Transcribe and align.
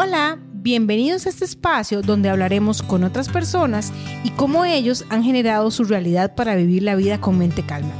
Hola, 0.00 0.38
bienvenidos 0.52 1.26
a 1.26 1.30
este 1.30 1.44
espacio 1.44 2.02
donde 2.02 2.28
hablaremos 2.28 2.84
con 2.84 3.02
otras 3.02 3.28
personas 3.28 3.92
y 4.22 4.30
cómo 4.30 4.64
ellos 4.64 5.04
han 5.08 5.24
generado 5.24 5.72
su 5.72 5.82
realidad 5.82 6.36
para 6.36 6.54
vivir 6.54 6.84
la 6.84 6.94
vida 6.94 7.20
con 7.20 7.36
mente 7.36 7.66
calma. 7.66 7.90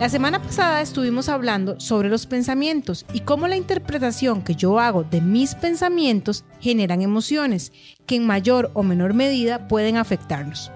La 0.00 0.08
semana 0.08 0.40
pasada 0.40 0.80
estuvimos 0.80 1.28
hablando 1.28 1.78
sobre 1.78 2.08
los 2.08 2.24
pensamientos 2.24 3.04
y 3.12 3.20
cómo 3.20 3.48
la 3.48 3.56
interpretación 3.56 4.40
que 4.40 4.54
yo 4.54 4.80
hago 4.80 5.04
de 5.04 5.20
mis 5.20 5.54
pensamientos 5.54 6.46
generan 6.58 7.02
emociones 7.02 7.70
que 8.06 8.16
en 8.16 8.26
mayor 8.26 8.70
o 8.72 8.82
menor 8.82 9.12
medida 9.12 9.68
pueden 9.68 9.98
afectarnos. 9.98 10.72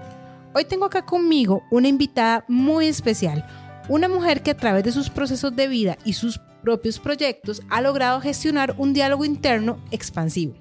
Hoy 0.53 0.65
tengo 0.65 0.85
acá 0.85 1.07
conmigo 1.07 1.63
una 1.71 1.87
invitada 1.87 2.45
muy 2.47 2.85
especial, 2.85 3.47
una 3.87 4.07
mujer 4.07 4.43
que 4.43 4.51
a 4.51 4.57
través 4.57 4.83
de 4.83 4.91
sus 4.91 5.09
procesos 5.09 5.55
de 5.55 5.67
vida 5.67 5.97
y 6.05 6.13
sus 6.13 6.39
propios 6.61 6.99
proyectos 6.99 7.61
ha 7.69 7.81
logrado 7.81 8.21
gestionar 8.21 8.75
un 8.77 8.93
diálogo 8.93 9.25
interno 9.25 9.79
expansivo. 9.91 10.55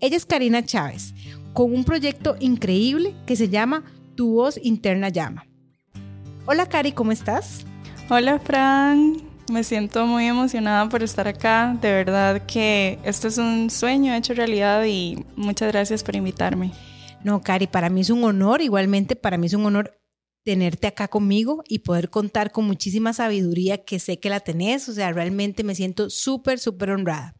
Ella 0.00 0.16
es 0.16 0.24
Karina 0.24 0.64
Chávez, 0.64 1.14
con 1.52 1.74
un 1.74 1.84
proyecto 1.84 2.36
increíble 2.40 3.14
que 3.26 3.36
se 3.36 3.48
llama 3.48 3.84
Tu 4.14 4.34
voz 4.34 4.58
interna 4.62 5.08
llama. 5.08 5.46
Hola 6.46 6.66
Cari, 6.66 6.92
¿cómo 6.92 7.12
estás? 7.12 7.66
Hola 8.08 8.38
Fran, 8.38 9.18
me 9.52 9.62
siento 9.62 10.06
muy 10.06 10.26
emocionada 10.26 10.88
por 10.88 11.02
estar 11.02 11.28
acá. 11.28 11.76
De 11.80 11.92
verdad 11.92 12.42
que 12.46 12.98
esto 13.04 13.28
es 13.28 13.38
un 13.38 13.68
sueño 13.68 14.14
hecho 14.14 14.34
realidad 14.34 14.84
y 14.84 15.24
muchas 15.36 15.70
gracias 15.70 16.02
por 16.02 16.16
invitarme. 16.16 16.72
No, 17.22 17.42
Cari, 17.42 17.66
para 17.66 17.90
mí 17.90 18.00
es 18.00 18.10
un 18.10 18.24
honor, 18.24 18.62
igualmente 18.62 19.16
para 19.16 19.36
mí 19.36 19.46
es 19.46 19.54
un 19.54 19.66
honor 19.66 19.99
tenerte 20.42 20.86
acá 20.86 21.08
conmigo 21.08 21.62
y 21.68 21.80
poder 21.80 22.10
contar 22.10 22.52
con 22.52 22.64
muchísima 22.64 23.12
sabiduría 23.12 23.84
que 23.84 23.98
sé 23.98 24.18
que 24.18 24.30
la 24.30 24.40
tenés. 24.40 24.88
O 24.88 24.92
sea, 24.92 25.12
realmente 25.12 25.64
me 25.64 25.74
siento 25.74 26.10
súper, 26.10 26.58
súper 26.58 26.90
honrada. 26.90 27.34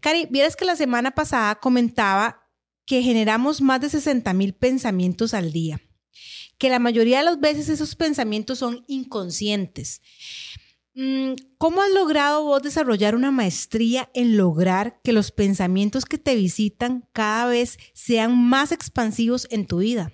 Cari, 0.00 0.26
vieras 0.30 0.56
que 0.56 0.64
la 0.64 0.76
semana 0.76 1.12
pasada 1.12 1.54
comentaba 1.56 2.46
que 2.84 3.02
generamos 3.02 3.60
más 3.60 3.80
de 3.80 3.90
60 3.90 4.32
mil 4.32 4.54
pensamientos 4.54 5.34
al 5.34 5.52
día, 5.52 5.80
que 6.58 6.70
la 6.70 6.78
mayoría 6.78 7.18
de 7.18 7.24
las 7.24 7.40
veces 7.40 7.68
esos 7.68 7.96
pensamientos 7.96 8.58
son 8.58 8.84
inconscientes. 8.86 10.02
Mm, 10.94 11.34
¿Cómo 11.58 11.82
has 11.82 11.90
logrado 11.90 12.44
vos 12.44 12.62
desarrollar 12.62 13.14
una 13.14 13.30
maestría 13.30 14.08
en 14.14 14.36
lograr 14.36 15.00
que 15.02 15.12
los 15.12 15.30
pensamientos 15.30 16.06
que 16.06 16.16
te 16.16 16.34
visitan 16.34 17.06
cada 17.12 17.46
vez 17.46 17.78
sean 17.92 18.38
más 18.38 18.72
expansivos 18.72 19.46
en 19.50 19.66
tu 19.66 19.78
vida? 19.78 20.12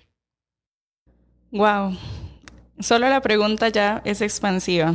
Wow, 1.53 1.98
solo 2.81 3.11
la 3.11 3.20
pregunta 3.20 3.69
ya 3.69 4.00
es 4.06 4.22
expansiva. 4.22 4.95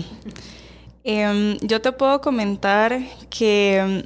Em, 1.04 1.56
yo 1.60 1.82
te 1.82 1.92
puedo 1.92 2.20
comentar 2.20 3.00
que 3.30 3.78
em, 3.78 4.04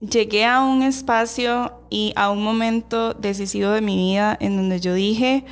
llegué 0.00 0.44
a 0.44 0.60
un 0.60 0.82
espacio 0.82 1.80
y 1.88 2.12
a 2.14 2.30
un 2.30 2.44
momento 2.44 3.14
decisivo 3.14 3.70
de 3.70 3.80
mi 3.80 3.96
vida 3.96 4.36
en 4.38 4.58
donde 4.58 4.80
yo 4.80 4.92
dije, 4.92 5.46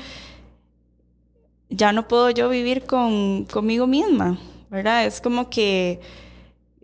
ya 1.71 1.93
no 1.93 2.07
puedo 2.07 2.29
yo 2.29 2.51
vivir 2.51 2.85
con, 2.85 3.47
conmigo 3.47 3.87
misma, 3.87 4.39
¿verdad? 4.69 5.07
Es 5.07 5.23
como 5.23 5.49
que 5.49 6.01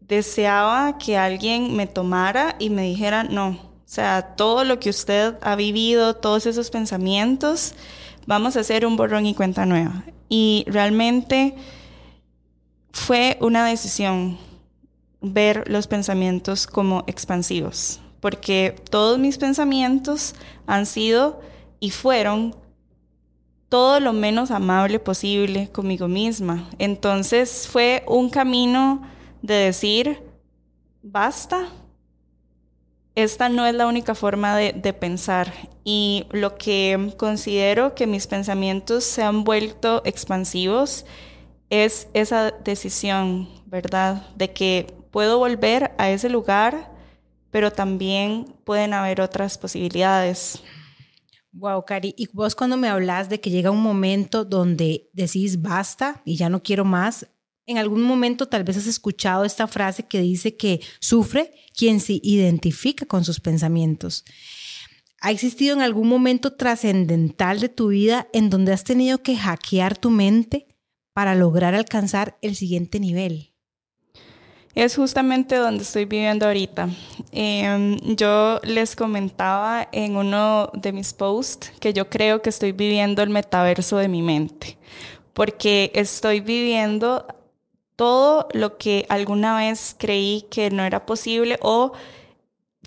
deseaba 0.01 0.97
que 0.97 1.19
alguien 1.19 1.77
me 1.77 1.87
tomara 1.87 2.57
y 2.59 2.71
me 2.71 2.85
dijera, 2.85 3.23
no, 3.23 3.49
o 3.49 3.59
sea, 3.85 4.35
todo 4.35 4.65
lo 4.65 4.81
que 4.81 4.89
usted 4.89 5.35
ha 5.43 5.57
vivido, 5.57 6.17
todos 6.17 6.47
esos 6.47 6.71
pensamientos, 6.71 7.75
vamos 8.29 8.59
a 8.59 8.61
hacer 8.61 8.85
un 8.85 8.99
borrón 8.99 9.25
y 9.25 9.35
cuenta 9.35 9.65
nueva. 9.65 10.05
Y 10.29 10.67
realmente 10.69 11.55
fue 12.93 13.39
una 13.41 13.65
decisión 13.65 14.37
ver 15.23 15.65
los 15.67 15.87
pensamientos 15.87 16.67
como 16.67 17.05
expansivos, 17.07 18.01
porque 18.21 18.77
todos 18.91 19.19
mis 19.19 19.39
pensamientos 19.39 20.35
han 20.67 20.85
sido 20.85 21.41
y 21.81 21.89
fueron 21.89 22.55
todo 23.71 23.99
lo 23.99 24.13
menos 24.13 24.51
amable 24.51 24.99
posible 25.01 25.71
conmigo 25.71 26.07
misma. 26.07 26.69
Entonces 26.79 27.67
fue 27.67 28.05
un 28.07 28.29
camino 28.29 29.03
de 29.41 29.55
decir, 29.55 30.23
basta, 31.03 31.69
esta 33.19 33.49
no 33.49 33.67
es 33.67 33.75
la 33.75 33.89
única 33.89 34.15
forma 34.15 34.57
de, 34.57 34.93
pensar 34.93 35.53
y 35.83 36.27
lo 36.31 36.57
que 36.57 37.15
considero 37.17 37.97
que 37.97 38.07
mis 38.07 38.29
pensamientos 38.29 39.03
se 39.03 39.25
han 39.25 39.43
vuelto 39.43 40.03
expansivos 40.05 41.05
es 41.69 42.07
esa 42.15 42.53
decisión, 42.53 43.49
¿verdad? 43.67 44.29
De 44.37 44.53
que 44.53 44.95
puedo 45.11 45.39
volver 45.39 45.91
a 45.99 46.11
ese 46.11 46.29
lugar, 46.29 46.93
pero 47.51 47.73
también 47.73 48.55
pueden 48.65 48.95
haber 48.95 49.21
otras 49.21 49.59
posibilidades. 49.59 50.63
Wow, 51.51 51.85
Cari, 51.85 52.15
y 52.17 52.29
vos 52.33 52.55
cuando 52.55 52.77
me 52.77 52.89
hablas 52.89 53.29
de 53.29 53.41
que 53.41 53.51
llega 53.51 53.73
un 53.73 53.83
momento 53.83 54.45
donde 54.45 55.11
decís 55.13 55.61
basta 55.61 56.23
y 56.25 56.37
ya 56.37 56.49
no 56.49 56.63
quiero 56.63 56.85
más, 56.85 57.27
en 57.69 57.77
algún 57.77 58.03
momento 58.03 58.49
tal 58.49 58.65
vez 58.65 58.79
has 58.79 58.87
escuchado 58.87 59.45
esta 59.45 59.67
frase 59.67 60.05
que 60.05 60.21
dice 60.21 60.57
que 60.57 60.81
sufre 61.01 61.53
quien 61.77 62.01
se 62.01 62.19
identifica 62.23 63.05
con 63.05 63.25
sus 63.25 63.41
pensamientos. 63.41 64.25
¿Ha 65.21 65.31
existido 65.31 65.75
en 65.75 65.83
algún 65.83 66.09
momento 66.09 66.55
trascendental 66.55 67.61
de 67.61 67.69
tu 67.69 67.89
vida 67.89 68.27
en 68.33 68.49
donde 68.49 68.73
has 68.73 68.85
tenido 68.85 69.23
que 69.23 69.37
hackear 69.37 69.99
tu 69.99 70.11
mente 70.11 70.67
para 71.13 71.35
lograr 71.35 71.75
alcanzar 71.75 72.39
el 72.41 72.57
siguiente 72.57 73.01
nivel? 73.01 73.53
Es 74.75 74.97
justamente 74.97 75.57
donde 75.57 75.83
estoy 75.83 76.05
viviendo 76.07 76.47
ahorita. 76.47 76.89
Em, 77.33 77.99
yo 78.17 78.61
les 78.63 78.97
comentaba 78.97 79.89
en 79.93 80.17
uno 80.17 80.71
de 80.73 80.93
mis 80.93 81.13
posts 81.13 81.73
que 81.81 81.93
yo 81.93 82.09
creo 82.09 82.41
que 82.41 82.49
estoy 82.49 82.73
viviendo 82.73 83.23
el 83.23 83.29
metaverso 83.29 83.99
de 83.99 84.09
mi 84.09 84.23
mente, 84.23 84.79
porque 85.35 85.91
estoy 85.95 86.41
viviendo 86.41 87.27
todo 87.99 88.47
lo 88.53 88.79
que 88.79 89.07
alguna 89.09 89.57
vez 89.57 89.97
creí 89.99 90.47
que 90.53 90.71
no 90.71 90.85
era 90.85 91.05
posible 91.05 91.59
o 91.63 91.91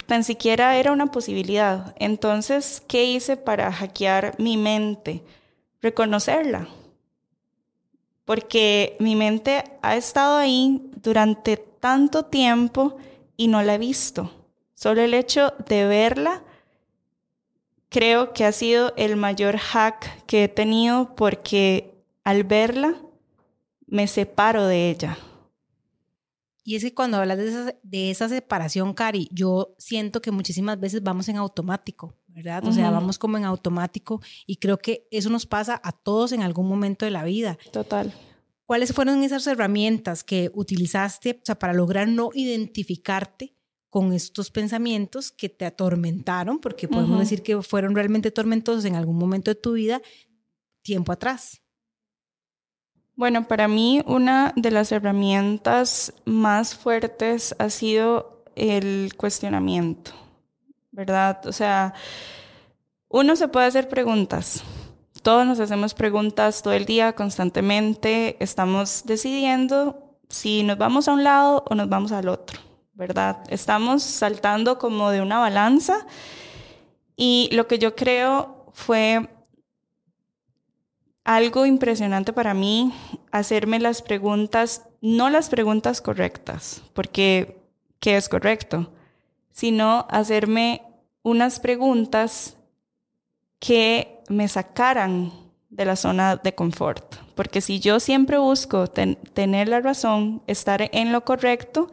tan 0.06 0.24
siquiera 0.24 0.78
era 0.78 0.94
una 0.94 1.08
posibilidad. 1.08 1.94
Entonces, 2.00 2.82
¿qué 2.88 3.04
hice 3.04 3.36
para 3.36 3.74
hackear 3.74 4.36
mi 4.40 4.56
mente? 4.56 5.22
Reconocerla. 5.82 6.70
Porque 8.24 8.96
mi 9.02 9.18
mente 9.18 9.66
ha 9.82 9.98
estado 9.98 10.38
ahí 10.38 10.90
durante 10.96 11.58
tanto 11.58 12.24
tiempo 12.24 12.96
y 13.36 13.50
no 13.50 13.62
la 13.64 13.76
he 13.76 13.80
visto. 13.80 14.32
Solo 14.76 15.02
el 15.02 15.14
hecho 15.14 15.54
de 15.68 15.88
verla 15.88 16.42
creo 17.90 18.32
que 18.32 18.46
ha 18.46 18.54
sido 18.54 18.94
el 18.96 19.18
mayor 19.18 19.58
hack 19.58 20.26
que 20.26 20.46
he 20.46 20.48
tenido 20.48 21.16
porque 21.16 21.96
al 22.24 22.46
verla 22.46 22.96
me 23.92 24.08
separo 24.08 24.66
de 24.68 24.90
ella. 24.90 25.18
Y 26.64 26.76
es 26.76 26.84
que 26.84 26.94
cuando 26.94 27.18
hablas 27.18 27.38
de 27.38 27.50
esa, 27.50 27.76
de 27.84 28.10
esa 28.10 28.30
separación, 28.30 28.94
Cari, 28.94 29.28
yo 29.32 29.76
siento 29.78 30.22
que 30.22 30.32
muchísimas 30.32 30.80
veces 30.80 31.04
vamos 31.04 31.28
en 31.28 31.36
automático, 31.38 32.16
¿verdad? 32.28 32.66
O 32.66 32.72
sea, 32.72 32.90
vamos 32.90 33.20
como 33.20 33.38
en 33.38 33.44
automático 33.44 34.22
y 34.46 34.58
creo 34.58 34.78
que 34.78 35.08
eso 35.12 35.30
nos 35.30 35.46
pasa 35.46 35.82
a 35.84 35.92
todos 35.92 36.32
en 36.32 36.42
algún 36.42 36.70
momento 36.70 37.04
de 37.04 37.12
la 37.12 37.24
vida. 37.26 37.58
Total. 37.74 38.14
¿Cuáles 38.66 38.94
fueron 38.94 39.24
esas 39.24 39.46
herramientas 39.48 40.24
que 40.24 40.52
utilizaste 40.54 41.42
para 41.60 41.74
lograr 41.74 42.08
no 42.08 42.30
identificarte 42.34 43.58
con 43.90 44.14
estos 44.14 44.52
pensamientos 44.52 45.32
que 45.32 45.50
te 45.50 45.66
atormentaron? 45.66 46.60
Porque 46.60 46.88
podemos 46.88 47.20
decir 47.20 47.44
que 47.44 47.62
fueron 47.62 47.96
realmente 47.96 48.32
tormentosos 48.32 48.86
en 48.86 48.96
algún 48.96 49.18
momento 49.18 49.52
de 49.52 49.56
tu 49.56 49.74
vida 49.74 50.02
tiempo 50.82 51.12
atrás. 51.12 51.62
Bueno, 53.22 53.48
para 53.48 53.68
mí 53.68 54.02
una 54.08 54.52
de 54.56 54.72
las 54.72 54.92
herramientas 54.92 56.12
más 56.26 56.74
fuertes 56.74 57.54
ha 57.60 57.70
sido 57.70 58.44
el 58.56 59.14
cuestionamiento, 59.16 60.10
¿verdad? 60.90 61.46
O 61.46 61.52
sea, 61.52 61.94
uno 63.10 63.36
se 63.36 63.48
puede 63.48 63.68
hacer 63.68 63.90
preguntas. 63.90 64.64
Todos 65.22 65.46
nos 65.46 65.60
hacemos 65.60 65.94
preguntas 65.94 66.64
todo 66.64 66.74
el 66.74 66.86
día, 66.86 67.14
constantemente. 67.14 68.38
Estamos 68.40 69.04
decidiendo 69.06 70.18
si 70.28 70.64
nos 70.64 70.80
vamos 70.80 71.08
a 71.08 71.14
un 71.14 71.24
lado 71.24 71.64
o 71.70 71.76
nos 71.76 71.90
vamos 71.90 72.12
al 72.14 72.28
otro, 72.28 72.60
¿verdad? 72.96 73.38
Estamos 73.50 74.02
saltando 74.02 74.80
como 74.80 75.12
de 75.12 75.22
una 75.22 75.38
balanza. 75.38 76.08
Y 77.16 77.50
lo 77.52 77.68
que 77.68 77.78
yo 77.78 77.96
creo 77.96 78.66
fue 78.74 79.30
algo 81.36 81.66
impresionante 81.66 82.34
para 82.34 82.54
mí 82.54 82.94
hacerme 83.32 83.80
las 83.80 84.02
preguntas, 84.02 84.84
no 85.00 85.30
las 85.30 85.48
preguntas 85.48 86.02
correctas, 86.02 86.82
porque 86.94 87.62
¿qué 88.02 88.18
es 88.18 88.28
correcto? 88.28 88.92
Sino 89.50 90.08
hacerme 90.10 90.82
unas 91.24 91.62
preguntas 91.62 92.58
que 93.60 94.20
me 94.28 94.50
sacaran 94.50 95.32
de 95.70 95.86
la 95.86 95.96
zona 95.96 96.36
de 96.36 96.54
confort. 96.54 97.16
Porque 97.36 97.62
si 97.62 97.80
yo 97.80 98.02
siempre 98.02 98.38
busco 98.38 98.88
tener 98.88 99.70
la 99.70 99.80
razón, 99.80 100.42
estar 100.48 100.90
en 100.92 101.14
lo 101.14 101.24
correcto, 101.24 101.90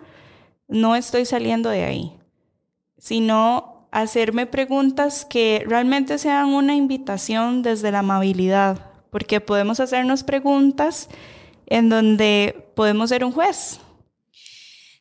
no 0.66 0.96
estoy 0.96 1.24
saliendo 1.24 1.70
de 1.70 1.84
ahí. 1.84 2.12
sino 2.98 3.86
hacerme 3.92 4.46
preguntas 4.46 5.24
que 5.24 5.64
realmente 5.66 6.18
sean 6.18 6.48
una 6.48 6.74
invitación 6.74 7.62
desde 7.62 7.92
la 7.92 8.00
amabilidad, 8.00 8.88
porque 9.18 9.40
podemos 9.40 9.80
hacernos 9.80 10.22
preguntas 10.22 11.08
en 11.66 11.88
donde 11.88 12.70
podemos 12.76 13.08
ser 13.08 13.24
un 13.24 13.32
juez. 13.32 13.80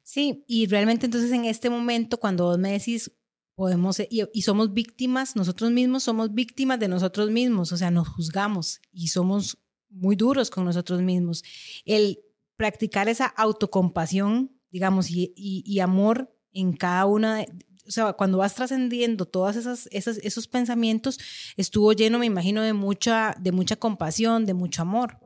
Sí, 0.01 0.43
y 0.47 0.65
realmente 0.65 1.05
entonces 1.05 1.31
en 1.31 1.45
este 1.45 1.69
momento, 1.69 2.19
cuando 2.19 2.45
vos 2.45 2.57
me 2.57 2.71
decís, 2.71 3.11
podemos, 3.53 3.99
y, 3.99 4.23
y, 4.33 4.41
somos 4.41 4.73
víctimas, 4.73 5.35
nosotros 5.35 5.69
mismos 5.69 6.01
somos 6.01 6.33
víctimas 6.33 6.79
de 6.79 6.87
nosotros 6.87 7.29
mismos, 7.29 7.71
o 7.71 7.77
sea, 7.77 7.91
nos 7.91 8.07
juzgamos 8.07 8.81
y 8.91 9.09
somos 9.09 9.59
muy 9.91 10.15
duros 10.15 10.49
con 10.49 10.65
nosotros 10.65 11.03
mismos. 11.03 11.43
El 11.85 12.17
practicar 12.55 13.09
esa 13.09 13.27
autocompasión, 13.27 14.51
digamos, 14.71 15.11
y, 15.11 15.31
y, 15.35 15.79
amor 15.79 16.35
en 16.53 16.73
cada 16.73 17.05
una 17.05 17.35
de, 17.35 17.49
o 17.87 17.91
sea, 17.91 18.13
cuando 18.13 18.39
vas 18.39 18.55
trascendiendo 18.55 19.25
todas 19.25 19.55
esas, 19.55 19.87
esas, 19.91 20.17
esos 20.17 20.47
pensamientos, 20.47 21.19
estuvo 21.55 21.93
lleno, 21.93 22.19
me 22.19 22.25
imagino, 22.25 22.61
de 22.61 22.73
mucha, 22.73 23.35
de 23.39 23.51
mucha 23.51 23.75
compasión, 23.75 24.45
de 24.45 24.53
mucho 24.53 24.81
amor. 24.81 25.17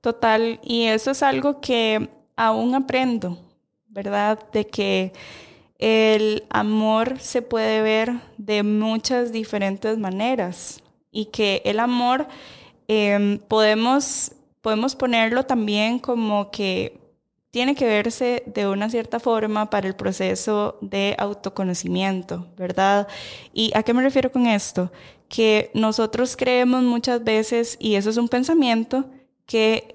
Total, 0.00 0.60
y 0.62 0.84
eso 0.84 1.10
es 1.10 1.22
algo 1.22 1.60
que 1.60 2.08
aún 2.36 2.74
aprendo, 2.74 3.38
¿verdad? 3.88 4.38
De 4.52 4.66
que 4.66 5.12
el 5.78 6.44
amor 6.50 7.18
se 7.20 7.42
puede 7.42 7.82
ver 7.82 8.12
de 8.38 8.62
muchas 8.62 9.32
diferentes 9.32 9.98
maneras 9.98 10.82
y 11.10 11.26
que 11.26 11.62
el 11.64 11.80
amor 11.80 12.28
Em, 12.88 13.38
podemos, 13.38 14.32
podemos 14.60 14.94
ponerlo 14.94 15.44
también 15.44 15.98
como 15.98 16.50
que 16.50 17.00
tiene 17.56 17.74
que 17.74 17.86
verse 17.86 18.42
de 18.44 18.68
una 18.68 18.90
cierta 18.90 19.18
forma 19.18 19.70
para 19.70 19.88
el 19.88 19.96
proceso 19.96 20.76
de 20.82 21.16
autoconocimiento, 21.16 22.46
¿verdad? 22.54 23.08
¿Y 23.54 23.72
a 23.74 23.82
qué 23.82 23.94
me 23.94 24.02
refiero 24.02 24.30
con 24.30 24.46
esto? 24.46 24.92
Que 25.30 25.70
nosotros 25.72 26.36
creemos 26.36 26.82
muchas 26.82 27.24
veces, 27.24 27.78
y 27.80 27.94
eso 27.94 28.10
es 28.10 28.18
un 28.18 28.28
pensamiento, 28.28 29.06
que, 29.46 29.94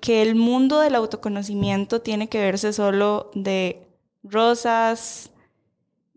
que 0.00 0.22
el 0.22 0.36
mundo 0.36 0.78
del 0.78 0.94
autoconocimiento 0.94 2.02
tiene 2.02 2.28
que 2.28 2.38
verse 2.38 2.72
solo 2.72 3.32
de 3.34 3.88
rosas, 4.22 5.32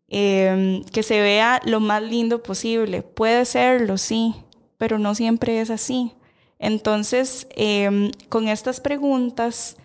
em, 0.07 0.83
que 0.83 1.01
se 1.01 1.19
vea 1.19 1.61
lo 1.65 1.79
más 1.79 2.03
lindo 2.03 2.43
posible. 2.43 3.01
Puede 3.01 3.43
serlo, 3.45 3.97
sí, 3.97 4.35
pero 4.77 4.99
no 4.99 5.15
siempre 5.15 5.61
es 5.61 5.71
así. 5.71 6.13
Entonces, 6.59 7.47
em, 7.55 8.11
con 8.29 8.47
estas 8.47 8.79
preguntas, 8.79 9.77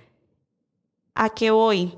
¿a 1.16 1.30
qué 1.30 1.50
voy? 1.50 1.94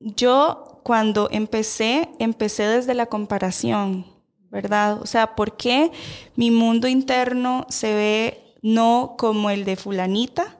Yo 0.00 0.80
cuando 0.82 1.28
empecé, 1.30 2.08
empecé 2.18 2.64
desde 2.64 2.94
la 2.94 3.06
comparación, 3.06 4.06
¿verdad? 4.50 5.00
O 5.00 5.06
sea, 5.06 5.34
¿por 5.34 5.56
qué 5.56 5.92
mi 6.36 6.50
mundo 6.50 6.88
interno 6.88 7.66
se 7.68 7.94
ve 7.94 8.54
no 8.62 9.14
como 9.16 9.50
el 9.50 9.64
de 9.64 9.76
fulanita? 9.76 10.56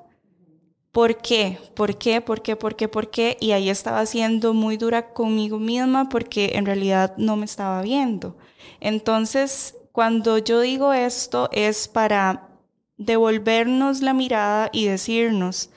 ¿Por 0.92 1.18
qué? 1.18 1.58
¿Por 1.74 1.98
qué? 1.98 2.20
¿Por 2.20 2.40
qué? 2.40 2.54
¿Por 2.54 2.76
qué? 2.76 2.88
¿Por 2.88 3.10
qué? 3.10 3.36
Y 3.40 3.50
ahí 3.50 3.68
estaba 3.68 4.06
siendo 4.06 4.54
muy 4.54 4.76
dura 4.76 5.12
conmigo 5.12 5.58
misma 5.58 6.08
porque 6.08 6.52
en 6.54 6.66
realidad 6.66 7.14
no 7.16 7.36
me 7.36 7.46
estaba 7.46 7.82
viendo. 7.82 8.36
Entonces, 8.78 9.74
cuando 9.90 10.38
yo 10.38 10.60
digo 10.60 10.92
esto 10.92 11.48
es 11.52 11.88
para 11.88 12.48
devolvernos 12.96 14.02
la 14.02 14.14
mirada 14.14 14.70
y 14.72 14.86
decirnos, 14.86 15.70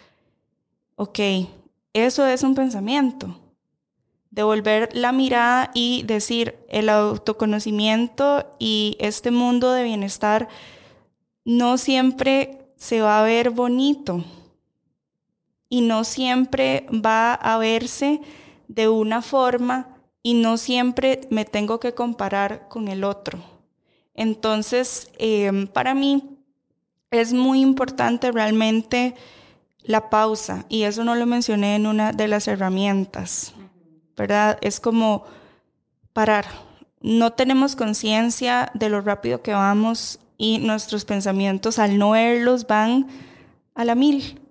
ok, 0.98 1.20
eso 1.94 2.28
es 2.28 2.44
un 2.44 2.54
pensamiento. 2.54 3.40
Devolver 4.32 4.90
la 4.94 5.12
mirada 5.12 5.72
y 5.74 6.04
decir, 6.04 6.58
el 6.68 6.90
autoconocimiento 6.90 8.46
y 8.60 8.98
este 9.00 9.32
mundo 9.32 9.72
de 9.72 9.84
bienestar 9.84 10.50
no 11.46 11.78
siempre 11.78 12.68
se 12.76 13.02
va 13.02 13.20
a 13.20 13.24
ver 13.24 13.52
bonito 13.52 14.24
y 15.70 15.82
no 15.82 16.04
siempre 16.04 16.86
va 16.92 17.34
a 17.34 17.58
verse 17.58 18.22
de 18.68 18.90
una 18.90 19.22
forma 19.22 19.96
y 20.24 20.34
no 20.34 20.58
siempre 20.58 21.22
me 21.30 21.46
tengo 21.46 21.80
que 21.80 21.94
comparar 21.94 22.68
con 22.68 22.88
el 22.88 23.04
otro. 23.04 23.40
Entonces, 24.14 25.12
em, 25.20 25.68
para 25.68 25.94
mí 25.94 26.38
es 27.12 27.34
muy 27.34 27.62
importante 27.62 28.32
realmente 28.32 29.16
la 29.88 30.10
pausa 30.10 30.66
y 30.70 30.84
eso 30.84 31.04
no 31.04 31.16
lo 31.16 31.26
mencioné 31.26 31.76
en 31.76 31.88
una 31.88 32.12
de 32.12 32.28
las 32.28 32.48
herramientas, 32.48 33.54
¿verdad? 34.16 34.60
Es 34.62 34.80
como 34.80 35.24
parar. 36.14 36.46
No 37.00 37.34
tenemos 37.34 37.76
conciencia 37.76 38.70
de 38.74 38.90
lo 38.90 39.02
rápido 39.02 39.42
que 39.42 39.54
vamos 39.54 40.20
y 40.38 40.60
nuestros 40.60 41.06
pensamientos 41.06 41.80
al 41.80 41.98
no 41.98 42.12
verlos 42.12 42.68
van 42.68 43.08
a 43.76 43.86
la 43.86 43.96
mil. 43.96 44.42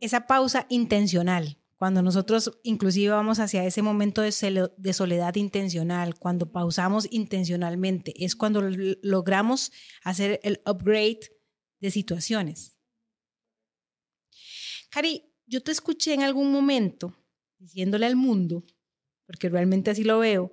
Esa 0.00 0.26
pausa 0.26 0.66
intencional, 0.68 1.58
cuando 1.76 2.02
nosotros 2.02 2.58
inclusive 2.64 3.10
vamos 3.14 3.38
hacia 3.38 3.64
ese 3.64 3.82
momento 3.82 4.22
de, 4.22 4.32
soledad 4.92 5.36
intencional, 5.36 6.18
cuando 6.18 6.50
pausamos 6.50 7.06
intencionalmente, 7.10 8.12
es 8.24 8.34
cuando 8.34 8.62
logramos 9.02 9.70
hacer 10.02 10.40
el 10.42 10.60
upgrade 10.66 11.20
de 11.80 11.90
situaciones. 11.92 12.71
Cari, 14.92 15.24
yo 15.46 15.62
te 15.62 15.72
escuché 15.72 16.12
en 16.12 16.22
algún 16.22 16.52
momento 16.52 17.16
diciéndole 17.58 18.04
al 18.04 18.14
mundo, 18.14 18.62
porque 19.24 19.48
realmente 19.48 19.90
así 19.90 20.04
lo 20.04 20.18
veo, 20.18 20.52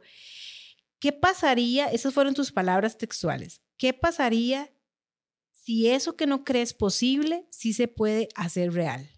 ¿qué 1.00 1.12
pasaría? 1.12 1.88
Esas 1.88 2.14
fueron 2.14 2.34
tus 2.34 2.54
palabras 2.54 2.98
textuales. 2.98 3.62
¿Qué 3.78 3.94
pasaría 3.94 4.72
si 5.52 5.90
eso 5.90 6.16
que 6.16 6.26
no 6.26 6.46
crees 6.46 6.74
posible 6.74 7.48
sí 7.50 7.74
se 7.74 7.90
puede 7.90 8.30
hacer 8.36 8.72
real? 8.72 9.10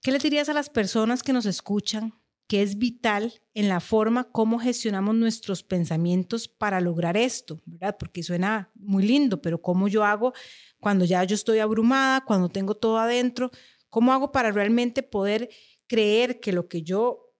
¿Qué 0.00 0.12
le 0.12 0.18
dirías 0.18 0.48
a 0.48 0.54
las 0.54 0.70
personas 0.70 1.24
que 1.24 1.32
nos 1.32 1.46
escuchan 1.46 2.14
que 2.46 2.62
es 2.62 2.78
vital 2.78 3.32
en 3.54 3.68
la 3.68 3.80
forma 3.80 4.24
como 4.30 4.58
gestionamos 4.58 5.14
nuestros 5.14 5.62
pensamientos 5.62 6.46
para 6.46 6.80
lograr 6.80 7.16
esto, 7.16 7.60
¿verdad? 7.64 7.96
Porque 7.98 8.22
suena 8.22 8.70
muy 8.74 9.04
lindo, 9.04 9.40
pero 9.40 9.62
¿cómo 9.62 9.88
yo 9.88 10.04
hago 10.04 10.34
cuando 10.78 11.04
ya 11.04 11.24
yo 11.24 11.34
estoy 11.34 11.58
abrumada, 11.58 12.22
cuando 12.24 12.48
tengo 12.50 12.74
todo 12.74 12.98
adentro? 12.98 13.50
¿Cómo 13.94 14.12
hago 14.12 14.32
para 14.32 14.50
realmente 14.50 15.04
poder 15.04 15.50
creer 15.86 16.40
que 16.40 16.52
lo 16.52 16.66
que 16.66 16.82
yo 16.82 17.30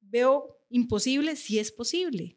veo 0.00 0.58
imposible 0.70 1.36
sí 1.36 1.60
es 1.60 1.70
posible? 1.70 2.36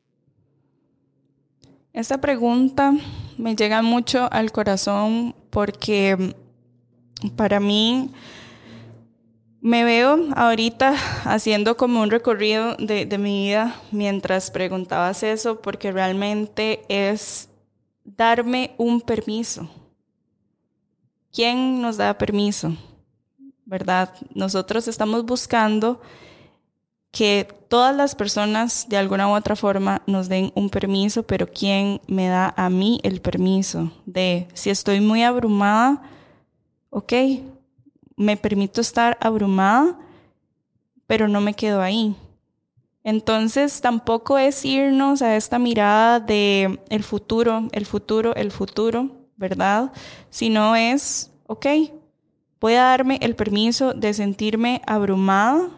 Esta 1.91 2.22
pregunta 2.22 2.94
me 3.39 3.55
llega 3.55 3.82
mucho 3.82 4.32
al 4.32 4.51
corazón 4.51 5.36
porque 5.50 6.36
para 7.36 7.60
mí 7.60 8.12
me 9.60 9.84
veo 9.84 10.27
ahorita 10.36 10.94
haciendo 11.24 11.77
como 11.77 12.03
un 12.03 12.12
recorrido 12.12 12.75
de, 12.75 13.08
mi 13.17 13.48
vida 13.48 13.82
mientras 13.91 14.51
preguntabas 14.51 15.24
eso, 15.24 15.63
porque 15.63 15.91
realmente 15.91 16.86
es 16.89 17.50
darme 18.03 18.75
un 18.77 19.01
permiso. 19.01 19.67
¿Quién 21.32 21.82
nos 21.82 21.98
da 21.98 22.15
permiso? 22.20 22.77
¿Verdad? 23.65 24.13
Nosotros 24.34 24.88
estamos 24.88 25.25
buscando 25.25 26.00
que 27.12 27.48
todas 27.69 27.95
las 27.95 28.13
personas 28.13 28.88
de 28.89 28.98
alguna 28.98 29.29
u 29.29 29.36
otra 29.36 29.55
forma 29.55 30.01
nos 30.05 30.27
den 30.27 30.51
un 30.53 30.69
permiso, 30.69 31.24
pero 31.24 31.48
¿quién 31.48 32.01
me 32.07 32.27
da 32.27 32.53
a 32.57 32.69
mí 32.69 33.00
el 33.03 33.22
permiso 33.22 33.91
de 34.05 34.48
si 34.53 34.69
estoy 34.69 35.00
muy 35.00 35.24
abrumada? 35.24 36.01
Ok, 36.89 37.13
me 38.17 38.38
permito 38.38 38.81
estar 38.81 39.17
abrumada, 39.22 39.98
pero 41.07 41.27
no 41.27 41.41
me 41.41 41.53
quedo 41.53 41.81
ahí. 41.81 42.15
Entonces 43.03 43.81
tampoco 43.81 44.38
es 44.38 44.65
irnos 44.65 45.22
a 45.22 45.36
esta 45.36 45.57
mirada 45.57 46.19
de 46.19 46.79
el 46.89 47.03
futuro, 47.03 47.69
el 47.72 47.86
futuro, 47.86 48.36
el 48.36 48.51
futuro, 48.51 49.10
¿verdad? 49.38 49.91
Sino 50.29 50.75
es, 50.75 51.31
ok, 51.48 51.65
voy 52.65 52.74
a 52.74 52.86
darme 52.86 53.19
el 53.22 53.36
permiso 53.36 53.93
de 53.93 54.12
sentirme 54.15 54.81
abrumada, 54.88 55.69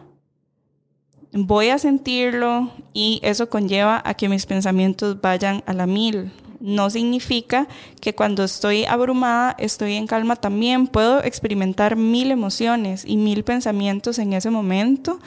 voy 1.32 1.68
a 1.68 1.78
sentirlo 1.78 2.70
y 2.94 3.20
eso 3.22 3.50
conlleva 3.50 4.00
a 4.06 4.14
que 4.14 4.30
mis 4.30 4.46
pensamientos 4.46 5.20
vayan 5.20 5.62
a 5.66 5.74
la 5.74 5.86
mil, 5.86 6.32
no 6.60 6.88
significa 6.88 7.68
que 8.00 8.14
cuando 8.14 8.42
estoy 8.42 8.86
abrumada 8.86 9.54
estoy 9.58 9.96
en 9.96 10.06
calma 10.06 10.36
también. 10.36 10.86
Puedo 10.86 11.22
experimentar 11.22 11.94
mil 11.94 12.30
emociones 12.30 13.04
y 13.06 13.18
mil 13.18 13.44
pensamientos 13.44 14.18
en 14.18 14.32
ese 14.32 14.48
momento. 14.48 15.20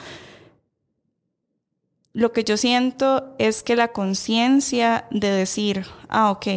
Lo 2.11 2.31
que 2.33 2.43
yo 2.43 2.57
siento 2.57 3.35
es 3.37 3.61
que 3.61 3.75
la 3.75 3.89
conciencia 3.89 5.05
de 5.11 5.29
decir, 5.29 5.85
ah, 6.09 6.31
ok, 6.31 6.47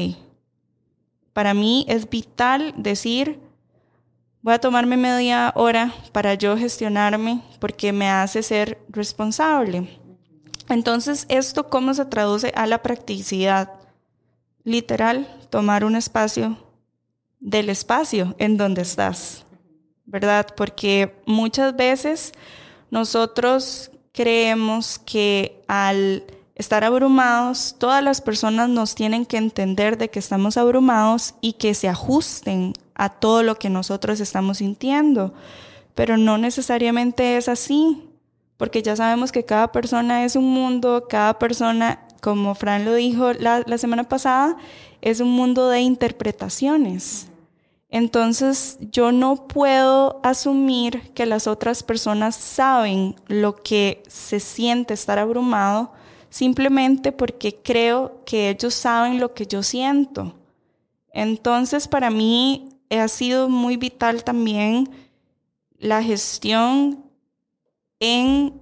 para 1.34 1.52
mí 1.52 1.84
es 1.90 2.08
vital 2.08 2.72
decir, 2.78 3.43
voy 4.44 4.52
a 4.52 4.58
tomarme 4.58 4.98
media 4.98 5.54
hora 5.56 5.94
para 6.12 6.34
yo 6.34 6.54
gestionarme 6.58 7.40
porque 7.60 7.94
me 7.94 8.10
hace 8.10 8.42
ser 8.42 8.78
responsable. 8.90 9.98
Entonces, 10.68 11.24
¿esto 11.30 11.70
cómo 11.70 11.94
se 11.94 12.04
traduce 12.04 12.52
a 12.54 12.66
la 12.66 12.82
practicidad? 12.82 13.70
Literal, 14.62 15.26
tomar 15.48 15.82
un 15.82 15.96
espacio 15.96 16.58
del 17.40 17.70
espacio 17.70 18.34
en 18.38 18.58
donde 18.58 18.82
estás, 18.82 19.46
¿verdad? 20.04 20.46
Porque 20.54 21.14
muchas 21.24 21.74
veces 21.74 22.32
nosotros 22.90 23.90
creemos 24.12 24.98
que 24.98 25.62
al 25.68 26.22
estar 26.54 26.84
abrumados, 26.84 27.76
todas 27.78 28.04
las 28.04 28.20
personas 28.20 28.68
nos 28.68 28.94
tienen 28.94 29.24
que 29.24 29.38
entender 29.38 29.96
de 29.96 30.10
que 30.10 30.18
estamos 30.18 30.58
abrumados 30.58 31.34
y 31.40 31.54
que 31.54 31.72
se 31.72 31.88
ajusten 31.88 32.74
a 32.94 33.08
todo 33.08 33.42
lo 33.42 33.56
que 33.56 33.70
nosotros 33.70 34.20
estamos 34.20 34.58
sintiendo. 34.58 35.34
Pero 35.94 36.16
no 36.16 36.38
necesariamente 36.38 37.36
es 37.36 37.48
así, 37.48 38.02
porque 38.56 38.82
ya 38.82 38.96
sabemos 38.96 39.32
que 39.32 39.44
cada 39.44 39.72
persona 39.72 40.24
es 40.24 40.36
un 40.36 40.52
mundo, 40.52 41.06
cada 41.08 41.38
persona, 41.38 42.06
como 42.20 42.54
Fran 42.54 42.84
lo 42.84 42.94
dijo 42.94 43.32
la, 43.32 43.62
la 43.66 43.78
semana 43.78 44.04
pasada, 44.04 44.56
es 45.00 45.20
un 45.20 45.30
mundo 45.30 45.68
de 45.68 45.80
interpretaciones. 45.80 47.28
Entonces 47.94 48.78
yo 48.90 49.12
no 49.12 49.46
puedo 49.46 50.18
asumir 50.24 51.12
que 51.12 51.26
las 51.26 51.46
otras 51.46 51.84
personas 51.84 52.34
saben 52.34 53.14
lo 53.28 53.54
que 53.54 54.02
se 54.08 54.40
siente 54.40 54.94
estar 54.94 55.18
abrumado 55.20 55.92
simplemente 56.28 57.12
porque 57.12 57.60
creo 57.62 58.18
que 58.26 58.50
ellos 58.50 58.74
saben 58.74 59.20
lo 59.20 59.32
que 59.32 59.46
yo 59.46 59.62
siento. 59.62 60.34
Entonces 61.12 61.86
para 61.86 62.10
mí 62.10 62.73
ha 62.98 63.08
sido 63.08 63.48
muy 63.48 63.76
vital 63.76 64.24
también 64.24 64.88
la 65.78 66.02
gestión 66.02 67.04
en, 68.00 68.54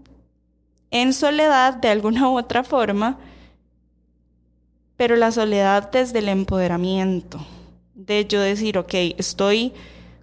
en 0.91 1.13
soledad 1.13 1.75
de 1.75 1.89
alguna 1.89 2.29
u 2.29 2.39
otra 2.39 2.65
forma, 2.65 3.19
pero 4.97 5.17
la 5.17 5.33
soledad 5.33 5.91
desde 5.91 6.21
el 6.21 6.29
empoderamiento 6.29 7.45
de 7.95 8.27
yo 8.27 8.41
decir, 8.41 8.79
ok, 8.79 8.95
estoy 9.19 9.73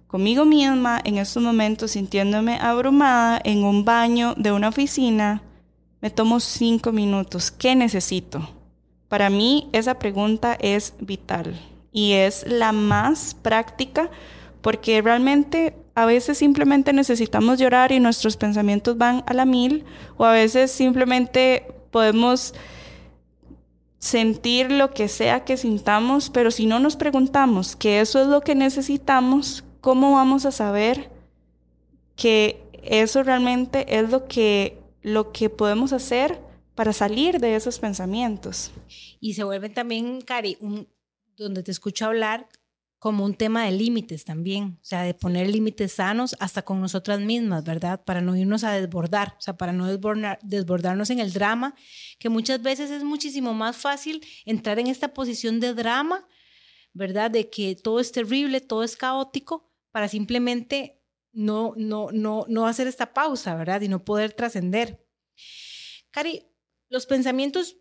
conmigo 0.06 0.44
misma 0.44 1.00
en 1.04 1.18
estos 1.18 1.42
momentos 1.42 1.92
sintiéndome 1.92 2.58
abrumada 2.60 3.40
en 3.44 3.64
un 3.64 3.84
baño 3.84 4.34
de 4.36 4.52
una 4.52 4.68
oficina, 4.68 5.42
me 6.00 6.10
tomo 6.10 6.40
cinco 6.40 6.92
minutos. 6.92 7.50
¿Qué 7.50 7.76
necesito? 7.76 8.48
Para 9.08 9.28
mí 9.28 9.68
esa 9.72 9.98
pregunta 9.98 10.56
es 10.60 10.94
vital 11.00 11.58
y 11.92 12.12
es 12.12 12.46
la 12.46 12.72
más 12.72 13.34
práctica 13.34 14.10
porque 14.60 15.00
realmente 15.02 15.74
a 15.94 16.06
veces 16.06 16.38
simplemente 16.38 16.92
necesitamos 16.92 17.58
llorar 17.58 17.92
y 17.92 18.00
nuestros 18.00 18.36
pensamientos 18.36 18.96
van 18.96 19.24
a 19.26 19.34
la 19.34 19.44
mil 19.44 19.84
o 20.16 20.24
a 20.24 20.32
veces 20.32 20.70
simplemente 20.70 21.66
podemos 21.90 22.54
sentir 23.98 24.72
lo 24.72 24.92
que 24.92 25.08
sea 25.08 25.44
que 25.44 25.56
sintamos, 25.56 26.30
pero 26.30 26.50
si 26.50 26.66
no 26.66 26.78
nos 26.78 26.96
preguntamos 26.96 27.76
que 27.76 28.00
eso 28.00 28.22
es 28.22 28.28
lo 28.28 28.40
que 28.40 28.54
necesitamos, 28.54 29.64
¿cómo 29.80 30.12
vamos 30.12 30.46
a 30.46 30.52
saber 30.52 31.10
que 32.16 32.62
eso 32.82 33.22
realmente 33.22 33.98
es 33.98 34.10
lo 34.10 34.26
que, 34.26 34.78
lo 35.02 35.32
que 35.32 35.50
podemos 35.50 35.92
hacer 35.92 36.40
para 36.74 36.94
salir 36.94 37.40
de 37.40 37.56
esos 37.56 37.78
pensamientos? 37.78 38.70
Y 39.20 39.34
se 39.34 39.44
vuelve 39.44 39.68
también, 39.68 40.22
Cari, 40.22 40.56
un, 40.60 40.88
donde 41.40 41.62
te 41.62 41.70
escucho 41.70 42.06
hablar, 42.06 42.48
como 42.98 43.24
un 43.24 43.34
tema 43.34 43.64
de 43.64 43.72
límites 43.72 44.24
también, 44.24 44.78
o 44.82 44.84
sea, 44.84 45.02
de 45.04 45.14
poner 45.14 45.48
límites 45.48 45.92
sanos 45.92 46.36
hasta 46.38 46.62
con 46.62 46.82
nosotras 46.82 47.18
mismas, 47.18 47.64
¿verdad? 47.64 48.04
Para 48.04 48.20
no 48.20 48.36
irnos 48.36 48.62
a 48.62 48.72
desbordar, 48.72 49.36
o 49.38 49.40
sea, 49.40 49.56
para 49.56 49.72
no 49.72 49.86
desbordar, 49.86 50.38
desbordarnos 50.42 51.08
en 51.08 51.18
el 51.18 51.32
drama, 51.32 51.74
que 52.18 52.28
muchas 52.28 52.60
veces 52.60 52.90
es 52.90 53.02
muchísimo 53.02 53.54
más 53.54 53.78
fácil 53.78 54.22
entrar 54.44 54.78
en 54.78 54.86
esta 54.86 55.14
posición 55.14 55.60
de 55.60 55.72
drama, 55.72 56.28
¿verdad? 56.92 57.30
De 57.30 57.48
que 57.48 57.74
todo 57.74 58.00
es 58.00 58.12
terrible, 58.12 58.60
todo 58.60 58.84
es 58.84 58.98
caótico, 58.98 59.72
para 59.92 60.06
simplemente 60.06 61.00
no, 61.32 61.72
no, 61.76 62.10
no, 62.12 62.44
no 62.48 62.66
hacer 62.66 62.86
esta 62.86 63.14
pausa, 63.14 63.54
¿verdad? 63.54 63.80
Y 63.80 63.88
no 63.88 64.04
poder 64.04 64.34
trascender. 64.34 65.02
Cari, 66.10 66.42
los 66.90 67.06
pensamientos, 67.06 67.78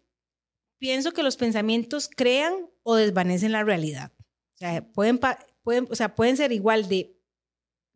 pienso 0.79 1.11
que 1.11 1.23
los 1.23 1.37
pensamientos 1.37 2.09
crean 2.09 2.53
o 2.83 2.95
desvanecen 2.95 3.51
la 3.51 3.63
realidad. 3.63 4.11
O 4.55 4.57
sea, 4.57 4.91
pueden, 4.91 5.19
pueden, 5.61 5.87
o 5.89 5.95
sea, 5.95 6.15
pueden 6.15 6.37
ser 6.37 6.51
igual 6.51 6.89
de 6.89 7.15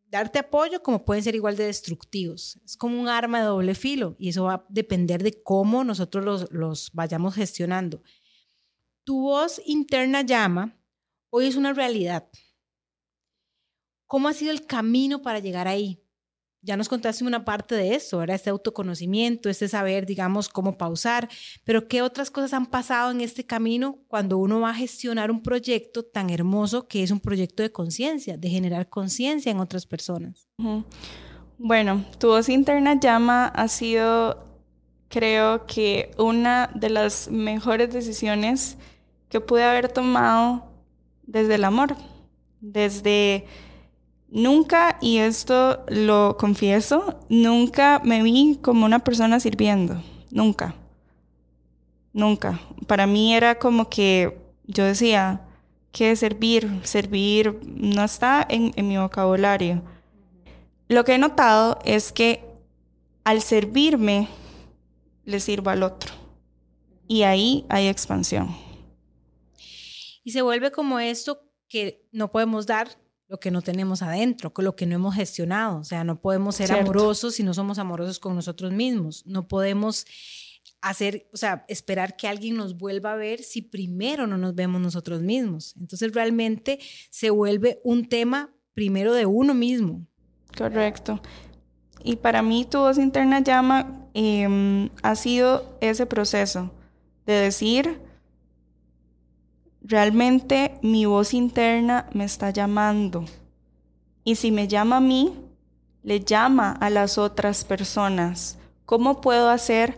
darte 0.06 0.38
apoyo 0.38 0.84
como 0.84 1.04
pueden 1.04 1.24
ser 1.24 1.34
igual 1.34 1.58
de 1.58 1.66
destructivos. 1.66 2.60
Es 2.64 2.78
como 2.78 3.02
un 3.02 3.08
arma 3.08 3.40
de 3.40 3.46
doble 3.46 3.74
filo 3.74 4.16
y 4.20 4.30
eso 4.30 4.44
va 4.44 4.54
a 4.54 4.66
depender 4.70 5.24
de 5.24 5.42
cómo 5.42 5.84
nosotros 5.84 6.24
los, 6.24 6.52
los 6.52 6.92
vayamos 6.94 7.34
gestionando. 7.34 8.04
Tu 9.04 9.20
voz 9.20 9.60
interna 9.66 10.22
llama, 10.22 10.78
hoy 11.32 11.48
es 11.48 11.56
una 11.56 11.74
realidad. 11.74 12.30
¿Cómo 14.06 14.28
ha 14.28 14.34
sido 14.34 14.52
el 14.52 14.68
camino 14.68 15.24
para 15.24 15.40
llegar 15.40 15.68
ahí? 15.68 16.03
Ya 16.64 16.78
nos 16.78 16.88
contaste 16.88 17.26
una 17.26 17.44
parte 17.44 17.76
de 17.76 17.94
eso, 17.94 18.24
era 18.24 18.34
este 18.34 18.50
autoconocimiento, 18.50 19.50
este 19.50 19.68
saber, 19.68 20.06
digamos, 20.06 20.48
cómo 20.48 20.78
pausar, 20.78 21.30
pero 21.66 21.88
¿qué 21.88 22.02
otras 22.02 22.32
cosas 22.32 22.54
han 22.54 22.66
pasado 22.66 23.12
en 23.12 23.22
este 23.22 23.46
camino 23.46 24.00
cuando 24.08 24.38
uno 24.38 24.62
va 24.62 24.70
a 24.70 24.74
gestionar 24.74 25.30
un 25.30 25.44
proyecto 25.44 26.04
tan 26.04 26.30
hermoso 26.30 26.88
que 26.88 27.04
es 27.04 27.12
un 27.12 27.20
proyecto 27.20 27.64
de 27.64 27.72
conciencia, 27.72 28.38
de 28.38 28.50
generar 28.50 28.90
conciencia 28.90 29.52
en 29.52 29.60
otras 29.60 29.86
personas? 29.86 30.48
Bueno, 31.58 32.06
tu 32.18 32.28
voz 32.28 32.48
interna 32.48 32.98
llama 32.98 33.48
ha 33.48 33.68
sido, 33.68 34.46
creo 35.10 35.66
que, 35.66 36.12
una 36.18 36.72
de 36.74 36.90
las 36.90 37.30
mejores 37.30 37.94
decisiones 37.94 38.78
que 39.28 39.42
pude 39.42 39.64
haber 39.64 39.90
tomado 39.90 40.72
desde 41.24 41.56
el 41.56 41.66
amor, 41.66 41.96
desde 42.62 43.46
Nunca, 44.36 44.98
y 45.00 45.20
esto 45.20 45.86
lo 45.90 46.38
confieso, 46.40 47.20
nunca 47.30 48.02
me 48.04 48.24
vi 48.24 48.58
como 48.64 48.84
una 48.84 48.98
persona 48.98 49.40
sirviendo. 49.40 50.02
Nunca. 50.32 50.74
Nunca. 52.14 52.60
Para 52.88 53.06
mí 53.06 53.36
era 53.36 53.60
como 53.60 53.92
que 53.92 54.42
yo 54.66 54.86
decía 54.86 55.42
que 55.92 56.16
servir, 56.16 56.80
servir 56.82 57.60
no 57.64 58.04
está 58.04 58.44
en, 58.50 58.74
en 58.76 58.88
mi 58.88 58.98
vocabulario. 58.98 59.84
Lo 60.88 61.04
que 61.04 61.14
he 61.14 61.18
notado 61.20 61.78
es 61.86 62.12
que 62.12 62.44
al 63.24 63.40
servirme, 63.44 64.28
le 65.26 65.40
sirvo 65.42 65.70
al 65.70 65.84
otro. 65.84 66.12
Y 67.08 67.22
ahí 67.22 67.68
hay 67.70 67.88
expansión. 67.88 68.50
Y 70.24 70.32
se 70.32 70.42
vuelve 70.42 70.72
como 70.72 71.00
esto 71.00 71.40
que 71.68 72.08
no 72.12 72.32
podemos 72.32 72.66
dar 72.66 73.03
lo 73.28 73.40
que 73.40 73.52
no 73.52 73.62
tenemos 73.62 74.02
adentro, 74.02 74.52
lo 74.58 74.76
que 74.76 74.86
no 74.86 74.96
hemos 74.96 75.16
gestionado. 75.16 75.80
O 75.80 75.84
sea, 75.84 76.04
no 76.04 76.20
podemos 76.22 76.56
ser 76.56 76.72
amorosos 76.72 77.36
si 77.36 77.44
no 77.44 77.54
somos 77.54 77.80
amorosos 77.80 78.20
con 78.20 78.36
nosotros 78.36 78.72
mismos. 78.72 79.26
No 79.26 79.48
podemos 79.48 80.06
hacer, 80.82 81.28
o 81.34 81.38
sea, 81.38 81.66
esperar 81.68 82.16
que 82.18 82.28
alguien 82.28 82.58
nos 82.58 82.78
vuelva 82.78 83.14
a 83.14 83.16
ver 83.16 83.42
si 83.42 83.62
primero 83.62 84.28
no 84.28 84.38
nos 84.38 84.54
vemos 84.54 84.82
nosotros 84.82 85.22
mismos. 85.22 85.76
Entonces 85.80 86.14
realmente 86.14 86.80
se 87.10 87.30
vuelve 87.30 87.80
un 87.84 88.08
tema 88.08 88.54
primero 88.74 89.14
de 89.14 89.26
uno 89.26 89.54
mismo. 89.54 90.06
Correcto. 90.58 91.22
Y 92.04 92.18
para 92.18 92.42
mí 92.42 92.66
tu 92.66 92.80
voz 92.80 92.98
interna 92.98 93.40
llama 93.40 94.10
em, 94.14 94.90
ha 95.02 95.16
sido 95.16 95.78
ese 95.80 96.06
proceso 96.06 96.72
de 97.26 97.34
decir, 97.34 98.02
Realmente 99.84 100.80
mi 100.82 101.06
voz 101.06 101.34
interna 101.34 102.08
me 102.14 102.24
está 102.24 102.50
llamando. 102.52 103.26
Y 104.24 104.36
si 104.36 104.52
me 104.52 104.68
llama 104.68 104.98
a 104.98 105.02
mí, 105.02 105.34
le 106.04 106.22
llama 106.22 106.72
a 106.72 106.90
las 106.90 107.18
otras 107.18 107.66
personas. 107.66 108.58
¿Cómo 108.86 109.22
puedo 109.22 109.50
hacer 109.50 109.98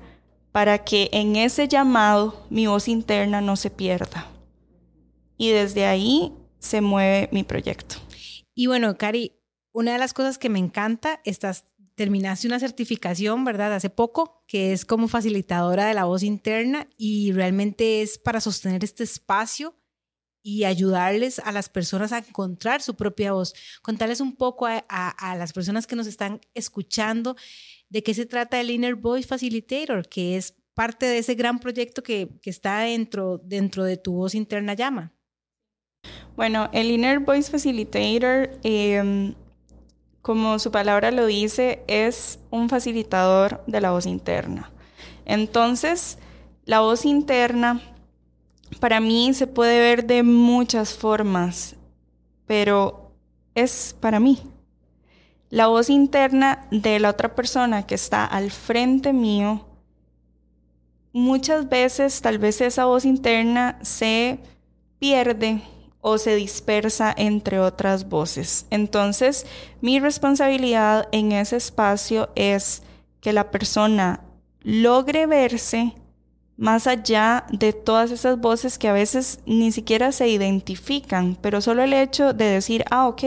para 0.51 0.83
que 0.83 1.09
en 1.11 1.35
ese 1.35 1.67
llamado 1.67 2.45
mi 2.49 2.65
voz 2.65 2.87
interna 2.87 3.41
no 3.41 3.55
se 3.55 3.69
pierda? 3.69 4.27
Y 5.37 5.51
desde 5.51 5.85
ahí 5.85 6.33
se 6.59 6.81
mueve 6.81 7.29
mi 7.31 7.43
proyecto. 7.43 7.95
Y 8.55 8.67
bueno, 8.67 8.97
Cari, 8.97 9.33
una 9.71 9.93
de 9.93 9.99
las 9.99 10.13
cosas 10.13 10.37
que 10.37 10.49
me 10.49 10.59
encanta, 10.59 11.19
estás, 11.25 11.65
terminaste 11.95 12.47
una 12.47 12.59
certificación, 12.59 13.45
¿verdad? 13.45 13.73
Hace 13.73 13.89
poco, 13.89 14.43
que 14.47 14.73
es 14.73 14.85
como 14.85 15.07
facilitadora 15.07 15.87
de 15.87 15.93
la 15.93 16.05
voz 16.05 16.23
interna 16.23 16.87
y 16.97 17.31
realmente 17.31 18.01
es 18.01 18.17
para 18.17 18.41
sostener 18.41 18.83
este 18.83 19.03
espacio 19.03 19.75
y 20.43 20.65
ayudarles 20.65 21.39
a 21.39 21.51
las 21.51 21.69
personas 21.69 22.11
a 22.11 22.19
encontrar 22.19 22.81
su 22.81 22.95
propia 22.95 23.33
voz. 23.33 23.55
Contarles 23.81 24.21
un 24.21 24.35
poco 24.35 24.67
a, 24.67 25.35
las 25.39 25.53
personas 25.53 25.87
que 25.87 25.95
nos 25.95 26.05
están 26.05 26.39
escuchando 26.53 27.35
de 27.89 28.03
qué 28.03 28.13
se 28.13 28.27
trata 28.27 28.61
el 28.61 28.69
Inner 28.69 28.93
Voice 28.93 29.27
Facilitator, 29.27 30.07
que 30.07 30.37
es 30.37 30.53
parte 30.75 31.07
de 31.07 31.17
ese 31.17 31.33
gran 31.33 31.57
proyecto 31.57 32.03
que, 32.03 32.29
está 32.43 32.81
dentro, 32.81 33.39
dentro 33.39 33.85
de 33.85 33.97
tu 33.97 34.13
voz 34.13 34.35
interna 34.35 34.75
llama. 34.75 35.15
Bueno, 36.35 36.69
el 36.73 36.91
Inner 36.91 37.19
Voice 37.19 37.49
Facilitator, 37.49 38.51
em, 38.61 39.33
como 40.25 40.57
su 40.57 40.71
palabra 40.71 41.11
lo 41.11 41.27
dice, 41.27 41.83
es 41.85 42.39
un 42.49 42.67
facilitador 42.67 43.63
de 43.67 43.79
la 43.79 43.91
voz 43.91 44.07
interna. 44.07 44.71
Entonces, 45.23 46.17
la 46.65 46.79
voz 46.79 47.05
interna 47.05 47.79
para 48.79 48.99
mí 48.99 49.35
se 49.35 49.45
puede 49.45 49.79
ver 49.79 50.07
de 50.07 50.23
muchas 50.23 50.95
formas, 50.95 51.75
pero 52.47 53.11
es 53.53 53.95
para 53.99 54.19
mí. 54.19 54.39
La 55.51 55.67
voz 55.67 55.91
interna 55.91 56.65
de 56.71 56.99
la 56.99 57.11
otra 57.11 57.35
persona 57.35 57.85
que 57.85 57.93
está 57.93 58.25
al 58.25 58.49
frente 58.49 59.13
mío, 59.13 59.67
muchas 61.13 61.69
veces 61.69 62.19
tal 62.21 62.39
vez 62.39 62.61
esa 62.61 62.85
voz 62.85 63.05
interna 63.05 63.77
se 63.83 64.39
pierde 64.97 65.61
o 66.07 66.19
se 66.19 66.35
dispersa 66.35 67.11
entre 67.17 67.59
otras 67.59 68.07
voces. 68.07 68.67
Entonces, 68.69 69.47
mi 69.81 69.99
responsabilidad 69.99 71.07
en 71.11 71.31
ese 71.31 71.55
espacio 71.55 72.29
es 72.35 72.83
que 73.21 73.33
la 73.33 73.49
persona 73.49 74.21
logre 74.61 75.25
verse 75.25 75.95
más 76.57 76.85
allá 76.85 77.47
de 77.49 77.73
todas 77.73 78.11
esas 78.11 78.39
voces 78.39 78.77
que 78.77 78.87
a 78.87 78.93
veces 78.93 79.39
ni 79.47 79.71
siquiera 79.71 80.11
se 80.11 80.27
identifican, 80.27 81.39
pero 81.41 81.59
solo 81.59 81.81
el 81.81 81.93
hecho 81.93 82.33
de 82.33 82.45
decir, 82.45 82.85
ah, 82.91 83.07
ok, 83.07 83.23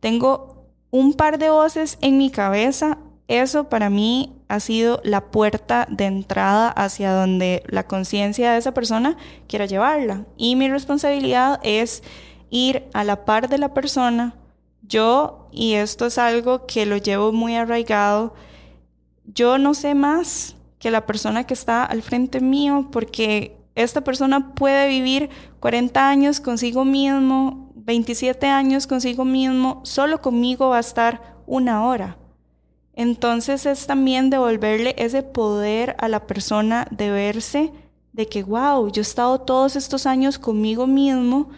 tengo 0.00 0.64
un 0.90 1.12
par 1.12 1.36
de 1.36 1.50
voces 1.50 1.98
en 2.00 2.16
mi 2.16 2.30
cabeza, 2.30 2.96
eso 3.28 3.68
para 3.68 3.90
mí 3.90 4.32
ha 4.54 4.60
sido 4.60 5.00
la 5.04 5.26
puerta 5.26 5.86
de 5.90 6.04
entrada 6.04 6.68
hacia 6.68 7.12
donde 7.12 7.62
la 7.66 7.86
conciencia 7.86 8.52
de 8.52 8.58
esa 8.58 8.72
persona 8.72 9.16
quiera 9.48 9.66
llevarla. 9.66 10.26
Y 10.36 10.56
mi 10.56 10.68
responsabilidad 10.68 11.60
es 11.62 12.02
ir 12.50 12.84
a 12.92 13.04
la 13.04 13.24
par 13.24 13.48
de 13.48 13.58
la 13.58 13.74
persona. 13.74 14.36
Yo, 14.82 15.48
y 15.50 15.74
esto 15.74 16.06
es 16.06 16.18
algo 16.18 16.66
que 16.66 16.86
lo 16.86 16.96
llevo 16.96 17.32
muy 17.32 17.56
arraigado, 17.56 18.34
yo 19.24 19.58
no 19.58 19.74
sé 19.74 19.94
más 19.94 20.56
que 20.78 20.90
la 20.90 21.06
persona 21.06 21.44
que 21.44 21.54
está 21.54 21.84
al 21.84 22.02
frente 22.02 22.40
mío 22.40 22.88
porque 22.92 23.56
esta 23.74 24.02
persona 24.02 24.54
puede 24.54 24.86
vivir 24.88 25.30
40 25.60 26.08
años 26.08 26.40
consigo 26.40 26.84
mismo, 26.84 27.72
27 27.74 28.46
años 28.46 28.86
consigo 28.86 29.24
mismo, 29.24 29.80
solo 29.84 30.20
conmigo 30.20 30.68
va 30.68 30.76
a 30.76 30.80
estar 30.80 31.38
una 31.46 31.84
hora. 31.86 32.18
Entonces 32.96 33.66
es 33.66 33.86
también 33.86 34.30
devolverle 34.30 34.94
ese 34.98 35.22
poder 35.22 35.96
a 35.98 36.08
la 36.08 36.26
persona 36.26 36.86
de 36.90 37.10
verse 37.10 37.72
de 38.12 38.28
que, 38.28 38.44
wow, 38.44 38.90
yo 38.90 39.00
he 39.00 39.02
estado 39.02 39.40
todos 39.40 39.74
estos 39.74 40.06
años 40.06 40.38
conmigo 40.38 40.86
mismo 40.86 41.50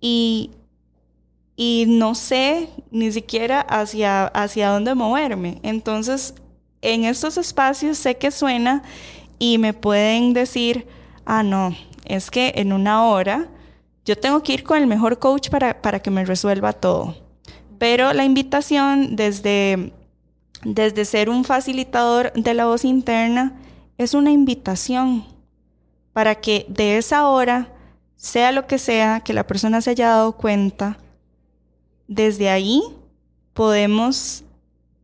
y, 0.00 0.50
y 1.54 1.84
no 1.86 2.16
sé 2.16 2.68
ni 2.90 3.12
siquiera 3.12 3.60
hacia, 3.60 4.26
hacia 4.26 4.70
dónde 4.70 4.96
moverme. 4.96 5.60
Entonces, 5.62 6.34
en 6.80 7.04
estos 7.04 7.38
espacios 7.38 7.98
sé 7.98 8.16
que 8.16 8.32
suena 8.32 8.82
y 9.38 9.58
me 9.58 9.74
pueden 9.74 10.32
decir, 10.32 10.88
ah, 11.24 11.44
no, 11.44 11.76
es 12.04 12.30
que 12.32 12.52
en 12.56 12.72
una 12.72 13.04
hora 13.04 13.48
yo 14.04 14.16
tengo 14.16 14.42
que 14.42 14.54
ir 14.54 14.64
con 14.64 14.78
el 14.78 14.88
mejor 14.88 15.20
coach 15.20 15.48
para, 15.48 15.80
para 15.80 16.00
que 16.00 16.10
me 16.10 16.24
resuelva 16.24 16.72
todo. 16.72 17.14
Pero 17.78 18.12
la 18.12 18.24
invitación 18.24 19.14
desde 19.14 19.92
desde 20.64 21.04
ser 21.04 21.28
un 21.28 21.44
facilitador 21.44 22.32
de 22.34 22.54
la 22.54 22.66
voz 22.66 22.84
interna, 22.84 23.60
es 23.98 24.14
una 24.14 24.30
invitación 24.30 25.24
para 26.12 26.36
que 26.36 26.66
de 26.68 26.98
esa 26.98 27.28
hora, 27.28 27.72
sea 28.16 28.52
lo 28.52 28.66
que 28.66 28.78
sea 28.78 29.20
que 29.20 29.32
la 29.32 29.46
persona 29.46 29.80
se 29.80 29.90
haya 29.90 30.08
dado 30.08 30.36
cuenta, 30.36 30.98
desde 32.06 32.50
ahí 32.50 32.82
podemos 33.52 34.44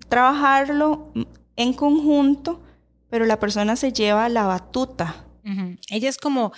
trabajarlo 0.09 1.13
en 1.57 1.73
conjunto, 1.73 2.63
pero 3.11 3.25
la 3.25 3.41
persona 3.41 3.77
se 3.77 3.93
lleva 3.93 4.29
la 4.29 4.45
batuta. 4.45 5.25
Ella 5.91 6.11
es 6.11 6.19
como 6.19 6.53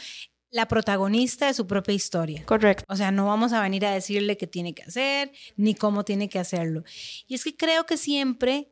la 0.50 0.66
protagonista 0.66 1.46
de 1.46 1.54
su 1.54 1.66
propia 1.66 1.94
historia. 1.94 2.44
Correcto. 2.44 2.84
O 2.88 2.96
sea, 2.96 3.12
no 3.12 3.26
vamos 3.26 3.52
a 3.52 3.62
venir 3.62 3.86
a 3.86 3.92
decirle 3.92 4.36
qué 4.36 4.48
tiene 4.48 4.74
que 4.74 4.82
hacer 4.82 5.30
ni 5.56 5.74
cómo 5.74 6.04
tiene 6.04 6.28
que 6.28 6.40
hacerlo. 6.40 6.82
Y 7.28 7.36
es 7.36 7.44
que 7.44 7.54
creo 7.56 7.86
que 7.86 7.96
siempre 7.96 8.68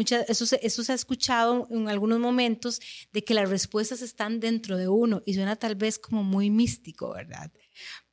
eso, 0.00 0.56
eso 0.60 0.84
se 0.84 0.92
ha 0.92 0.94
escuchado 0.94 1.66
en 1.70 1.88
algunos 1.88 2.18
momentos 2.18 2.80
de 3.12 3.24
que 3.24 3.34
las 3.34 3.48
respuestas 3.48 4.02
están 4.02 4.40
dentro 4.40 4.76
de 4.76 4.88
uno 4.88 5.22
y 5.26 5.34
suena 5.34 5.56
tal 5.56 5.74
vez 5.74 5.98
como 5.98 6.22
muy 6.22 6.50
místico, 6.50 7.12
¿verdad? 7.12 7.50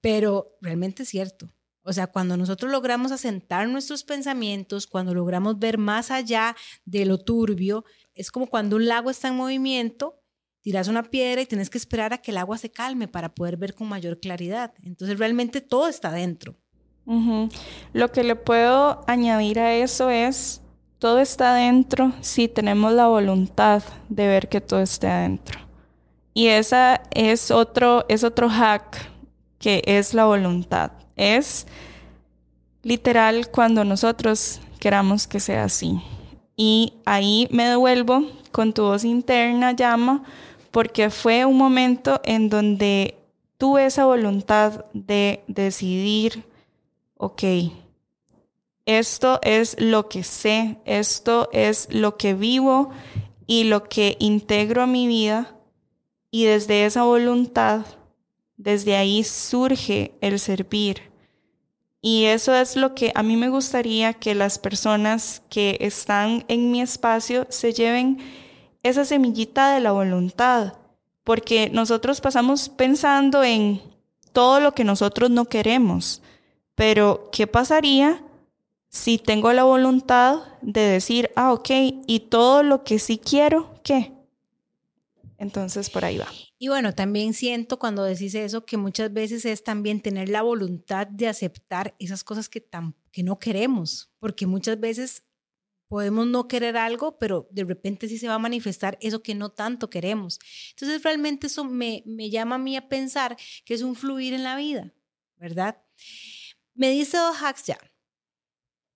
Pero 0.01 0.57
realmente 0.61 1.03
es 1.03 1.09
cierto. 1.09 1.51
O 1.87 1.93
sea, 1.93 2.07
cuando 2.07 2.35
nosotros 2.35 2.71
logramos 2.71 3.11
asentar 3.11 3.69
nuestros 3.69 4.03
pensamientos, 4.03 4.87
cuando 4.87 5.13
logramos 5.13 5.59
ver 5.59 5.77
más 5.77 6.09
allá 6.09 6.55
de 6.83 7.05
lo 7.05 7.19
turbio, 7.19 7.85
es 8.15 8.31
como 8.31 8.47
cuando 8.47 8.77
un 8.77 8.87
lago 8.87 9.11
está 9.11 9.27
en 9.27 9.35
movimiento, 9.35 10.19
tiras 10.61 10.87
una 10.87 11.03
piedra 11.03 11.41
y 11.41 11.45
tienes 11.45 11.69
que 11.69 11.77
esperar 11.77 12.11
a 12.11 12.17
que 12.17 12.31
el 12.31 12.37
agua 12.37 12.57
se 12.57 12.71
calme 12.71 13.07
para 13.07 13.35
poder 13.35 13.57
ver 13.57 13.75
con 13.75 13.87
mayor 13.87 14.19
claridad. 14.19 14.73
Entonces 14.81 15.19
realmente 15.19 15.61
todo 15.61 15.87
está 15.87 16.11
dentro. 16.11 16.57
Lo 17.93 18.11
que 18.11 18.23
le 18.23 18.35
puedo 18.35 19.03
añadir 19.05 19.59
a 19.59 19.75
eso 19.75 20.09
es 20.09 20.63
todo 20.99 21.19
está 21.19 21.55
adentro 21.55 22.13
si 22.21 22.47
tenemos 22.47 22.93
la 22.93 23.07
voluntad 23.07 23.83
de 24.09 24.27
ver 24.27 24.49
que 24.49 24.61
todo 24.61 24.81
esté 24.81 25.07
adentro. 25.07 25.59
Y 26.33 26.47
esa 26.47 27.01
es 27.11 27.51
otro, 27.51 28.05
es 28.09 28.23
otro 28.23 28.49
hack 28.49 29.09
que 29.59 29.81
es 29.85 30.13
la 30.13 30.25
voluntad. 30.25 30.91
Es 31.15 31.65
literal 32.83 33.49
cuando 33.49 33.83
nosotros 33.83 34.59
queramos 34.79 35.27
que 35.27 35.39
sea 35.39 35.63
así. 35.63 36.01
Y 36.57 36.93
ahí 37.05 37.47
me 37.51 37.65
devuelvo 37.65 38.23
con 38.51 38.73
tu 38.73 38.83
voz 38.83 39.03
interna, 39.03 39.71
llama, 39.71 40.23
porque 40.71 41.09
fue 41.09 41.45
un 41.45 41.57
momento 41.57 42.21
en 42.23 42.49
donde 42.49 43.17
tuve 43.57 43.85
esa 43.85 44.05
voluntad 44.05 44.85
de 44.93 45.43
decidir, 45.47 46.45
ok, 47.17 47.43
esto 48.85 49.39
es 49.41 49.75
lo 49.79 50.09
que 50.09 50.23
sé, 50.23 50.77
esto 50.85 51.49
es 51.51 51.87
lo 51.91 52.17
que 52.17 52.33
vivo 52.33 52.91
y 53.47 53.63
lo 53.63 53.83
que 53.83 54.15
integro 54.19 54.83
a 54.83 54.87
mi 54.87 55.07
vida. 55.07 55.57
Y 56.29 56.45
desde 56.45 56.85
esa 56.85 57.03
voluntad, 57.03 57.85
desde 58.57 58.95
ahí 58.95 59.23
surge 59.23 60.13
el 60.21 60.39
servir. 60.39 61.01
Y 62.01 62.25
eso 62.25 62.53
es 62.53 62.75
lo 62.75 62.93
que 62.93 63.11
a 63.15 63.23
mí 63.23 63.35
me 63.35 63.49
gustaría 63.49 64.13
que 64.13 64.35
las 64.35 64.59
personas 64.59 65.41
que 65.49 65.77
están 65.81 66.45
en 66.47 66.69
mi 66.69 66.81
espacio 66.81 67.47
se 67.49 67.73
lleven 67.73 68.19
esa 68.83 69.05
semillita 69.05 69.73
de 69.73 69.79
la 69.79 69.91
voluntad. 69.91 70.73
Porque 71.23 71.71
nosotros 71.71 72.21
pasamos 72.21 72.69
pensando 72.69 73.43
en 73.43 73.81
todo 74.31 74.59
lo 74.59 74.75
que 74.75 74.83
nosotros 74.83 75.31
no 75.31 75.45
queremos. 75.45 76.21
Pero, 76.75 77.29
¿qué 77.31 77.47
pasaría 77.47 78.21
si 78.95 79.17
tengo 79.17 79.51
la 79.51 79.65
voluntad 79.65 80.39
de 80.61 80.79
decir, 80.79 81.29
ah, 81.35 81.51
ok, 81.51 81.69
y 82.07 82.27
todo 82.29 82.63
lo 82.63 82.85
que 82.85 82.97
sí 82.97 83.17
quiero, 83.17 83.81
¿qué? 83.83 84.13
Entonces 85.37 85.89
por 85.89 86.05
ahí 86.05 86.17
va. 86.17 86.29
Y 86.57 86.69
bueno, 86.69 86.95
también 86.95 87.33
siento 87.33 87.77
cuando 87.77 88.05
decís 88.05 88.33
eso 88.35 88.65
que 88.65 88.77
muchas 88.77 89.11
veces 89.11 89.43
es 89.43 89.65
también 89.65 89.99
tener 89.99 90.29
la 90.29 90.43
voluntad 90.43 91.07
de 91.07 91.27
aceptar 91.27 91.93
esas 91.99 92.23
cosas 92.23 92.47
que, 92.47 92.65
que 93.11 93.21
no 93.21 93.37
queremos, 93.37 94.13
porque 94.17 94.47
muchas 94.47 94.79
veces 94.79 95.23
podemos 95.89 96.25
no 96.25 96.47
querer 96.47 96.77
algo, 96.77 97.19
pero 97.19 97.49
de 97.51 97.65
repente 97.65 98.07
sí 98.07 98.17
se 98.17 98.29
va 98.29 98.35
a 98.35 98.39
manifestar 98.39 98.97
eso 99.01 99.21
que 99.21 99.35
no 99.35 99.49
tanto 99.49 99.89
queremos. 99.89 100.39
Entonces 100.69 101.03
realmente 101.03 101.47
eso 101.47 101.65
me, 101.65 102.01
me 102.05 102.29
llama 102.29 102.55
a 102.55 102.59
mí 102.59 102.77
a 102.77 102.87
pensar 102.87 103.35
que 103.65 103.73
es 103.73 103.81
un 103.81 103.93
fluir 103.97 104.33
en 104.33 104.43
la 104.43 104.55
vida, 104.55 104.93
¿verdad? 105.35 105.83
Me 106.73 106.91
dice 106.91 107.17
Hacks 107.17 107.65
ya, 107.65 107.77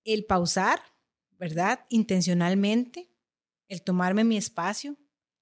el 0.03 0.25
pausar, 0.25 0.81
¿verdad? 1.37 1.85
Intencionalmente, 1.89 3.09
el 3.67 3.81
tomarme 3.81 4.23
mi 4.23 4.37
espacio, 4.37 4.97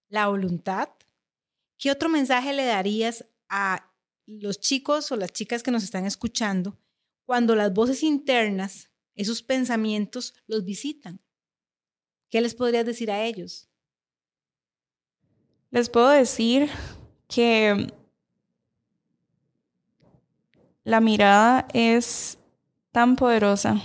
la 0.09 0.27
voluntad. 0.27 0.89
¿Qué 1.77 1.91
otro 1.91 2.09
mensaje 2.09 2.53
le 2.53 2.65
darías 2.65 3.25
a 3.49 3.91
los 4.25 4.59
chicos 4.59 5.11
o 5.11 5.15
las 5.15 5.31
chicas 5.31 5.63
que 5.63 5.71
nos 5.71 5.83
están 5.83 6.05
escuchando 6.05 6.77
cuando 7.25 7.55
las 7.55 7.73
voces 7.73 8.03
internas, 8.03 8.89
esos 9.15 9.41
pensamientos, 9.41 10.33
los 10.47 10.63
visitan? 10.65 11.21
¿Qué 12.29 12.41
les 12.41 12.55
podrías 12.55 12.85
decir 12.85 13.09
a 13.09 13.23
ellos? 13.23 13.69
Les 15.71 15.89
puedo 15.89 16.09
decir 16.09 16.69
que 17.27 17.93
la 20.83 21.01
mirada 21.01 21.67
es 21.73 22.37
tan 22.91 23.15
poderosa 23.15 23.81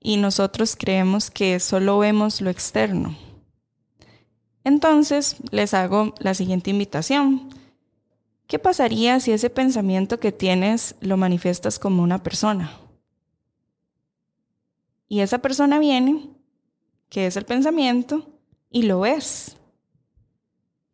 y 0.00 0.16
nosotros 0.16 0.76
creemos 0.76 1.30
que 1.30 1.60
solo 1.60 1.98
vemos 1.98 2.40
lo 2.40 2.50
externo. 2.50 3.16
Entonces 4.64 5.36
les 5.50 5.74
hago 5.74 6.14
la 6.18 6.34
siguiente 6.34 6.70
invitación. 6.70 7.48
¿Qué 8.46 8.58
pasaría 8.58 9.20
si 9.20 9.32
ese 9.32 9.50
pensamiento 9.50 10.20
que 10.20 10.32
tienes 10.32 10.94
lo 11.00 11.16
manifiestas 11.16 11.78
como 11.78 12.02
una 12.02 12.22
persona? 12.22 12.78
Y 15.08 15.20
esa 15.20 15.38
persona 15.38 15.78
viene, 15.78 16.28
que 17.08 17.26
es 17.26 17.36
el 17.36 17.44
pensamiento, 17.44 18.28
y 18.70 18.82
lo 18.82 19.00
ves. 19.00 19.58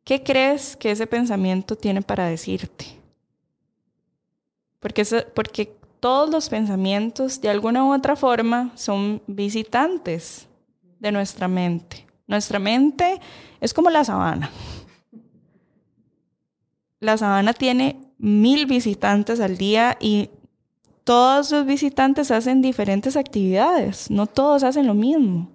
¿qué 0.05 0.23
crees 0.23 0.77
que 0.77 0.91
ese 0.91 1.07
pensamiento 1.07 1.77
tiene 1.77 2.03
para 2.03 2.27
decirte? 2.27 2.87
Porque, 4.79 5.05
porque 5.35 5.75
todos 6.05 6.29
los 6.29 6.51
pensamientos, 6.51 7.41
de 7.41 7.49
alguna 7.49 7.83
u 7.83 7.95
otra 7.95 8.15
forma, 8.15 8.73
son 8.75 9.23
visitantes 9.27 10.47
de 11.01 11.11
nuestra 11.11 11.49
mente. 11.49 12.07
Nuestra 12.27 12.59
mente 12.59 13.19
es 13.59 13.73
como 13.73 13.89
la 13.89 14.05
sabana. 14.05 14.51
La 17.01 17.17
sabana 17.17 17.55
tiene 17.55 18.13
mil 18.19 18.67
visitantes 18.67 19.41
al 19.41 19.57
día 19.57 19.97
y 19.99 20.29
todos 21.05 21.51
los 21.51 21.65
visitantes 21.65 22.31
hacen 22.31 22.61
diferentes 22.61 23.17
actividades, 23.17 24.11
no 24.11 24.27
todos 24.27 24.63
hacen 24.63 24.87
lo 24.87 24.93
mismo. 24.93 25.53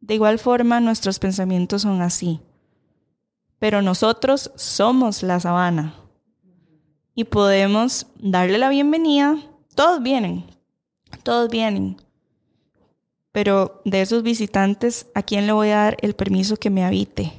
De 0.00 0.14
igual 0.14 0.40
forma, 0.40 0.80
nuestros 0.80 1.20
pensamientos 1.20 1.82
son 1.82 2.02
así. 2.02 2.40
Pero 3.60 3.82
nosotros 3.82 4.50
somos 4.56 5.22
la 5.22 5.38
sabana 5.38 5.94
y 7.14 7.22
podemos 7.22 8.08
darle 8.18 8.58
la 8.58 8.68
bienvenida. 8.68 9.36
Todos 9.76 10.02
vienen, 10.02 10.44
todos 11.22 11.48
vienen. 11.48 11.98
Pero 13.30 13.80
de 13.84 14.00
esos 14.00 14.24
visitantes, 14.24 15.06
¿a 15.14 15.22
quién 15.22 15.46
le 15.46 15.52
voy 15.52 15.68
a 15.68 15.76
dar 15.76 15.96
el 16.00 16.14
permiso 16.14 16.56
que 16.56 16.70
me 16.70 16.84
habite? 16.84 17.32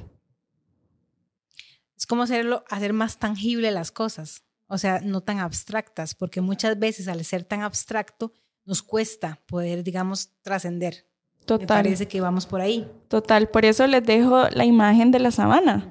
Es 1.94 2.06
como 2.06 2.22
hacerlo, 2.22 2.64
hacer 2.70 2.94
más 2.94 3.18
tangible 3.18 3.70
las 3.70 3.92
cosas 3.92 4.48
o 4.68 4.78
sea, 4.78 5.00
no 5.02 5.22
tan 5.22 5.38
abstractas, 5.38 6.14
porque 6.14 6.40
muchas 6.40 6.78
veces 6.78 7.08
al 7.08 7.24
ser 7.24 7.44
tan 7.44 7.62
abstracto 7.62 8.32
nos 8.64 8.82
cuesta 8.82 9.40
poder, 9.46 9.82
digamos, 9.82 10.30
trascender. 10.42 11.06
Total. 11.46 11.60
Me 11.60 11.66
parece 11.66 12.06
que 12.06 12.20
vamos 12.20 12.44
por 12.44 12.60
ahí. 12.60 12.86
Total, 13.08 13.48
por 13.48 13.64
eso 13.64 13.86
les 13.86 14.04
dejo 14.04 14.48
la 14.50 14.66
imagen 14.66 15.10
de 15.10 15.18
la 15.18 15.30
sabana, 15.30 15.90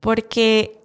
porque 0.00 0.79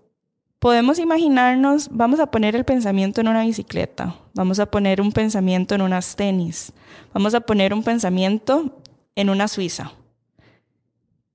podemos 0.65 0.97
imaginarnos, 0.97 1.89
vamos 1.91 2.19
a 2.19 2.25
poner 2.25 2.56
el 2.56 2.65
pensamiento 2.65 3.21
en 3.21 3.28
una 3.28 3.43
bicicleta, 3.43 4.15
vamos 4.34 4.58
a 4.58 4.65
poner 4.65 4.99
un 4.99 5.12
pensamiento 5.12 5.75
en 5.75 5.84
unas 5.84 6.15
tenis, 6.15 6.73
vamos 7.13 7.36
a 7.36 7.41
poner 7.41 7.71
un 7.71 7.84
pensamiento 7.84 8.82
en 9.13 9.30
una 9.30 9.47
Suiza. 9.47 9.91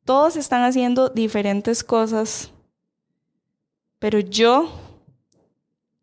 Todos 0.05 0.35
están 0.35 0.65
haciendo 0.65 1.11
diferentes 1.11 1.85
cosas, 1.85 2.51
pero 4.01 4.19
yo 4.19 4.69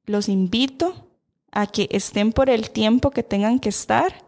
los 0.05 0.29
invito 0.29 1.09
a 1.51 1.67
que 1.67 1.89
estén 1.91 2.31
por 2.31 2.49
el 2.49 2.71
tiempo 2.71 3.11
que 3.11 3.23
tengan 3.23 3.59
que 3.59 3.67
estar 3.67 4.23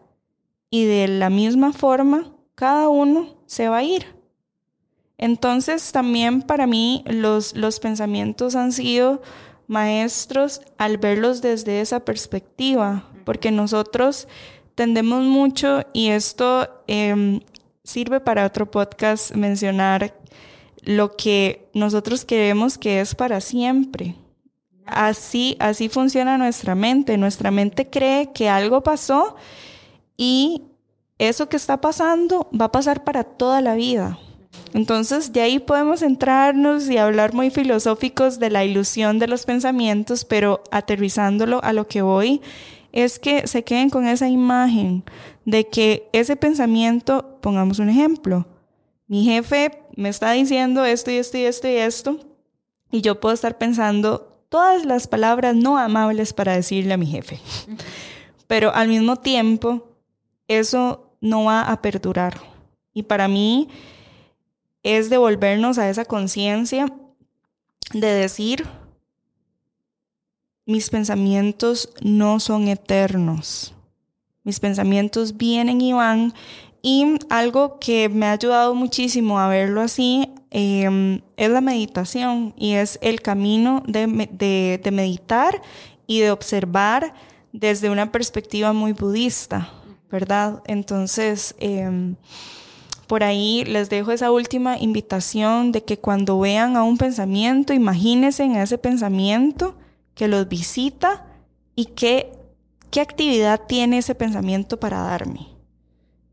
y 0.69 0.83
de 0.83 1.07
la 1.07 1.29
misma 1.29 1.71
forma 1.71 2.33
cada 2.53 2.89
uno 2.89 3.37
se 3.45 3.69
va 3.69 3.77
a 3.77 3.83
ir. 3.83 4.18
Entonces 5.19 5.91
también 5.91 6.41
para 6.41 6.65
mí 6.65 7.03
los, 7.05 7.55
los 7.55 7.81
pensamientos 7.81 8.55
han 8.55 8.71
sido 8.71 9.21
maestros 9.67 10.61
al 10.77 10.97
verlos 10.97 11.41
desde 11.41 11.81
esa 11.81 11.99
perspectiva, 11.99 13.03
porque 13.25 13.51
nosotros 13.51 14.29
tendemos 14.75 15.25
mucho 15.25 15.81
y 15.91 16.07
esto 16.07 16.69
em, 16.87 17.41
sirve 17.83 18.21
para 18.21 18.45
otro 18.45 18.71
podcast 18.71 19.35
mencionar 19.35 20.15
lo 20.83 21.17
que 21.17 21.69
nosotros 21.73 22.23
queremos 22.23 22.77
que 22.77 23.01
es 23.01 23.13
para 23.13 23.41
siempre. 23.41 24.15
Así, 24.85 25.57
así 25.59 25.89
funciona 25.89 26.37
nuestra 26.37 26.75
mente. 26.75 27.17
Nuestra 27.17 27.51
mente 27.51 27.89
cree 27.89 28.31
que 28.31 28.47
algo 28.47 28.81
pasó 28.81 29.35
y 30.15 30.63
eso 31.17 31.49
que 31.49 31.57
está 31.57 31.81
pasando 31.81 32.49
va 32.59 32.65
a 32.65 32.71
pasar 32.71 33.03
para 33.03 33.25
toda 33.25 33.59
la 33.59 33.75
vida. 33.75 34.17
Entonces, 34.73 35.33
de 35.33 35.41
ahí 35.41 35.59
podemos 35.59 36.01
entrarnos 36.01 36.89
y 36.89 36.97
hablar 36.97 37.33
muy 37.33 37.49
filosóficos 37.49 38.39
de 38.39 38.49
la 38.49 38.63
ilusión 38.65 39.19
de 39.19 39.27
los 39.27 39.45
pensamientos, 39.45 40.25
pero 40.25 40.63
aterrizándolo 40.71 41.63
a 41.63 41.73
lo 41.73 41.87
que 41.87 42.01
voy, 42.01 42.41
es 42.91 43.19
que 43.19 43.47
se 43.47 43.63
queden 43.63 43.89
con 43.89 44.07
esa 44.07 44.29
imagen 44.29 45.03
de 45.45 45.67
que 45.67 46.09
ese 46.13 46.35
pensamiento, 46.35 47.37
pongamos 47.41 47.79
un 47.79 47.89
ejemplo, 47.89 48.45
mi 49.07 49.23
jefe 49.23 49.71
me 49.95 50.09
está 50.09 50.31
diciendo 50.31 50.85
esto 50.85 51.11
y 51.11 51.15
esto 51.15 51.37
y 51.37 51.43
esto 51.43 51.67
y 51.67 51.75
esto, 51.75 52.19
y 52.91 53.01
yo 53.01 53.19
puedo 53.19 53.33
estar 53.33 53.57
pensando, 53.57 54.43
todas 54.49 54.85
las 54.85 55.07
palabras 55.07 55.55
no 55.55 55.77
amables 55.77 56.33
para 56.33 56.53
decirle 56.55 56.93
a 56.93 56.97
mi 56.97 57.05
jefe. 57.05 57.39
Pero 58.47 58.73
al 58.73 58.87
mismo 58.87 59.17
tiempo, 59.17 59.89
eso 60.47 61.13
no 61.21 61.45
va 61.45 61.61
a 61.61 61.81
perdurar. 61.81 62.39
Y 62.93 63.03
para 63.03 63.27
mí 63.27 63.69
es 64.83 65.09
devolvernos 65.09 65.77
a 65.77 65.89
esa 65.89 66.05
conciencia 66.05 66.93
de 67.93 68.07
decir, 68.07 68.65
mis 70.65 70.89
pensamientos 70.89 71.93
no 72.01 72.39
son 72.39 72.67
eternos. 72.67 73.73
Mis 74.43 74.59
pensamientos 74.59 75.37
vienen 75.37 75.81
y 75.81 75.93
van. 75.93 76.33
Y 76.81 77.17
algo 77.29 77.79
que 77.79 78.07
me 78.07 78.27
ha 78.27 78.33
ayudado 78.33 78.73
muchísimo 78.73 79.39
a 79.39 79.49
verlo 79.49 79.81
así 79.81 80.33
Em, 80.51 81.21
es 81.37 81.49
la 81.51 81.61
meditación 81.61 82.55
y 82.57 82.73
es 82.73 82.97
el 83.03 83.21
camino 83.21 83.83
de, 83.85 84.07
meditar 84.91 85.61
y 86.07 86.21
de 86.21 86.31
observar 86.31 87.13
desde 87.53 87.91
una 87.91 88.11
perspectiva 88.11 88.73
muy 88.73 88.93
budista, 88.93 89.71
¿verdad? 90.09 90.63
Entonces, 90.65 91.53
em, 91.59 92.15
por 93.09 93.23
ahí 93.23 93.65
les 93.65 93.89
dejo 93.89 94.11
esa 94.11 94.29
última 94.29 94.77
invitación 94.77 95.71
de 95.71 95.83
que 95.83 95.97
cuando 95.97 96.39
vean 96.39 96.77
a 96.77 96.83
un 96.83 96.99
pensamiento, 96.99 97.73
imagínense 97.73 98.43
en 98.43 98.55
ese 98.55 98.77
pensamiento 98.77 99.75
que 100.13 100.27
los 100.27 100.47
visita 100.47 101.25
y 101.75 101.85
qué, 101.85 102.31
qué 102.91 103.01
actividad 103.01 103.61
tiene 103.67 103.97
ese 103.97 104.13
pensamiento 104.13 104.79
para 104.79 105.01
darme. 105.01 105.47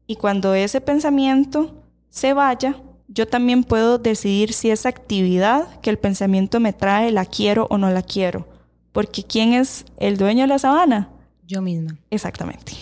Y 0.07 0.17
cuando 0.17 0.53
ese 0.53 0.83
pensamiento 0.83 1.83
se 2.11 2.35
vaya, 2.35 2.77
yo 3.09 3.27
también 3.27 3.65
puedo 3.65 3.97
decidir 3.97 4.53
si 4.53 4.71
esa 4.71 4.91
actividad 4.91 5.81
que 5.81 5.89
el 5.89 5.99
pensamiento 5.99 6.61
me 6.61 6.75
trae 6.75 7.11
la 7.11 7.25
quiero 7.25 7.69
o 7.71 7.79
no 7.79 7.89
la 7.89 8.03
quiero. 8.03 8.47
Porque 8.93 9.25
¿quién 9.25 9.55
es 9.55 9.87
el 9.97 10.19
dueño 10.19 10.43
de 10.43 10.49
la 10.49 10.59
sabana? 10.59 11.09
Yo 11.47 11.63
misma. 11.63 11.97
Exactamente. 12.11 12.75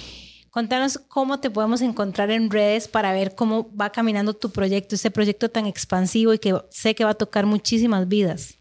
Contanos 0.55 1.01
cómo 1.09 1.41
te 1.41 1.51
podemos 1.51 1.83
encontrar 1.83 2.31
en 2.31 2.49
redes 2.49 2.87
para 2.87 3.13
ver 3.13 3.35
cómo 3.35 3.69
va 3.75 3.91
caminando 3.91 4.35
tu 4.35 4.51
proyecto, 4.53 4.95
ese 4.95 5.11
proyecto 5.11 5.49
tan 5.49 5.67
expansivo 5.67 6.33
y 6.33 6.39
que 6.39 6.55
sé 6.71 6.95
que 6.95 7.03
va 7.03 7.11
a 7.11 7.15
tocar 7.15 7.45
muchísimas 7.45 8.07
vidas. 8.07 8.61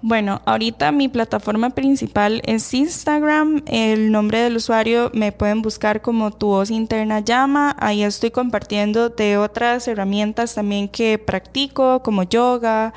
Bueno, 0.00 0.40
ahorita 0.46 0.90
mi 0.90 1.08
plataforma 1.08 1.68
principal 1.68 2.40
es 2.46 2.72
Instagram. 2.72 3.62
El 3.66 4.10
nombre 4.10 4.38
del 4.38 4.56
usuario 4.56 5.10
me 5.12 5.30
pueden 5.30 5.60
buscar 5.60 6.00
como 6.00 6.30
Tu 6.30 6.46
Voz 6.46 6.70
Interna 6.70 7.20
Llama. 7.20 7.76
Ahí 7.78 8.02
estoy 8.04 8.30
compartiendo 8.30 9.10
de 9.10 9.36
otras 9.36 9.86
herramientas 9.86 10.54
también 10.54 10.88
que 10.88 11.18
practico, 11.18 12.02
como 12.02 12.22
yoga 12.22 12.94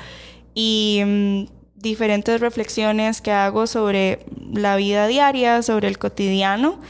y 0.54 1.02
mm, 1.04 1.44
diferentes 1.74 2.40
reflexiones 2.40 3.20
que 3.20 3.30
hago 3.30 3.66
sobre 3.66 4.24
la 4.54 4.76
vida 4.76 5.06
diaria, 5.06 5.60
sobre 5.60 5.88
el 5.88 5.98
cotidiano. 5.98 6.80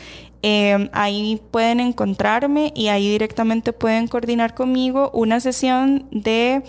Em, 0.42 0.88
ahí 0.92 1.40
pueden 1.52 1.78
encontrarme 1.78 2.72
y 2.74 2.88
ahí 2.88 3.08
directamente 3.08 3.72
pueden 3.72 4.08
coordinar 4.08 4.54
conmigo 4.54 5.10
una 5.14 5.38
sesión 5.38 6.08
de, 6.10 6.64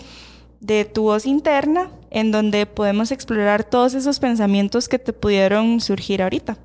de 0.60 0.84
tu 0.84 1.02
voz 1.02 1.26
interna 1.26 1.90
en 2.10 2.30
donde 2.30 2.66
podemos 2.66 3.10
explorar 3.10 3.68
todos 3.68 3.94
esos 3.94 4.20
pensamientos 4.20 4.88
que 4.88 5.00
te 5.00 5.12
pudieron 5.12 5.80
surgir 5.80 6.22
ahorita. 6.22 6.56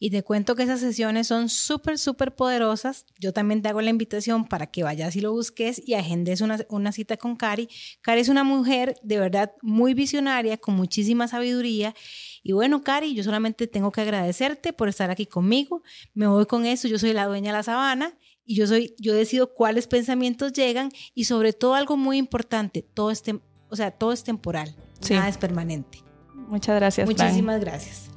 Y 0.00 0.10
te 0.10 0.22
cuento 0.22 0.54
que 0.54 0.62
esas 0.62 0.78
sesiones 0.78 1.26
son 1.26 1.48
súper, 1.48 1.98
súper 1.98 2.34
poderosas. 2.34 3.04
Yo 3.18 3.32
también 3.32 3.62
te 3.62 3.68
hago 3.68 3.80
la 3.80 3.90
invitación 3.90 4.46
para 4.46 4.68
que 4.68 4.84
vayas 4.84 5.16
y 5.16 5.20
lo 5.20 5.32
busques 5.32 5.82
y 5.84 5.94
agendes 5.94 6.40
una, 6.40 6.58
una, 6.68 6.92
cita 6.92 7.16
con 7.16 7.34
Cari. 7.34 7.68
Cari 8.00 8.20
es 8.20 8.28
una 8.28 8.44
mujer 8.44 8.94
de 9.02 9.18
verdad 9.18 9.52
muy 9.60 9.94
visionaria, 9.94 10.56
con 10.56 10.76
muchísima 10.76 11.26
sabiduría. 11.26 11.94
Y 12.42 12.52
bueno, 12.52 12.82
Cari, 12.82 13.14
yo 13.14 13.22
solamente 13.22 13.66
tengo 13.66 13.92
que 13.92 14.00
agradecerte 14.00 14.72
por 14.72 14.88
estar 14.88 15.10
aquí 15.10 15.26
conmigo. 15.26 15.82
Me 16.14 16.26
voy 16.26 16.46
con 16.46 16.66
eso. 16.66 16.88
Yo 16.88 16.98
soy 16.98 17.12
la 17.12 17.26
dueña 17.26 17.52
de 17.52 17.58
la 17.58 17.62
sabana 17.62 18.16
y 18.44 18.54
yo 18.54 18.66
soy, 18.66 18.94
yo 18.98 19.14
decido 19.14 19.52
cuáles 19.52 19.86
pensamientos 19.86 20.54
llegan 20.54 20.90
y 21.14 21.24
sobre 21.24 21.52
todo 21.52 21.74
algo 21.74 21.98
muy 21.98 22.16
importante, 22.16 22.80
todo 22.82 23.10
este, 23.10 23.38
o 23.68 23.76
sea, 23.76 23.90
todo 23.90 24.12
es 24.12 24.24
temporal. 24.24 24.74
Nada 25.10 25.28
es 25.28 25.36
permanente. 25.36 26.02
Muchas 26.34 26.76
gracias. 26.76 27.06
Muchísimas 27.06 27.60
gracias. 27.60 28.10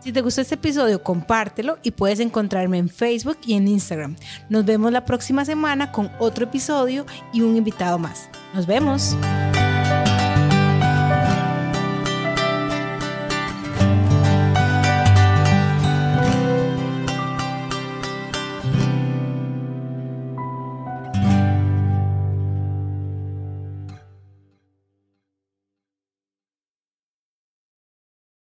Si 0.00 0.10
te 0.10 0.20
gustó 0.20 0.40
este 0.40 0.56
episodio, 0.56 1.02
compártelo 1.02 1.78
y 1.82 1.92
puedes 1.92 2.18
encontrarme 2.18 2.78
en 2.78 2.88
Facebook 2.88 3.38
y 3.46 3.52
en 3.54 3.68
Instagram. 3.68 4.16
Nos 4.48 4.64
vemos 4.64 4.90
la 4.90 5.04
próxima 5.04 5.44
semana 5.44 5.92
con 5.92 6.10
otro 6.18 6.44
episodio 6.44 7.06
y 7.32 7.42
un 7.42 7.56
invitado 7.56 7.98
más. 7.98 8.28
Nos 8.54 8.66
vemos. 8.66 9.16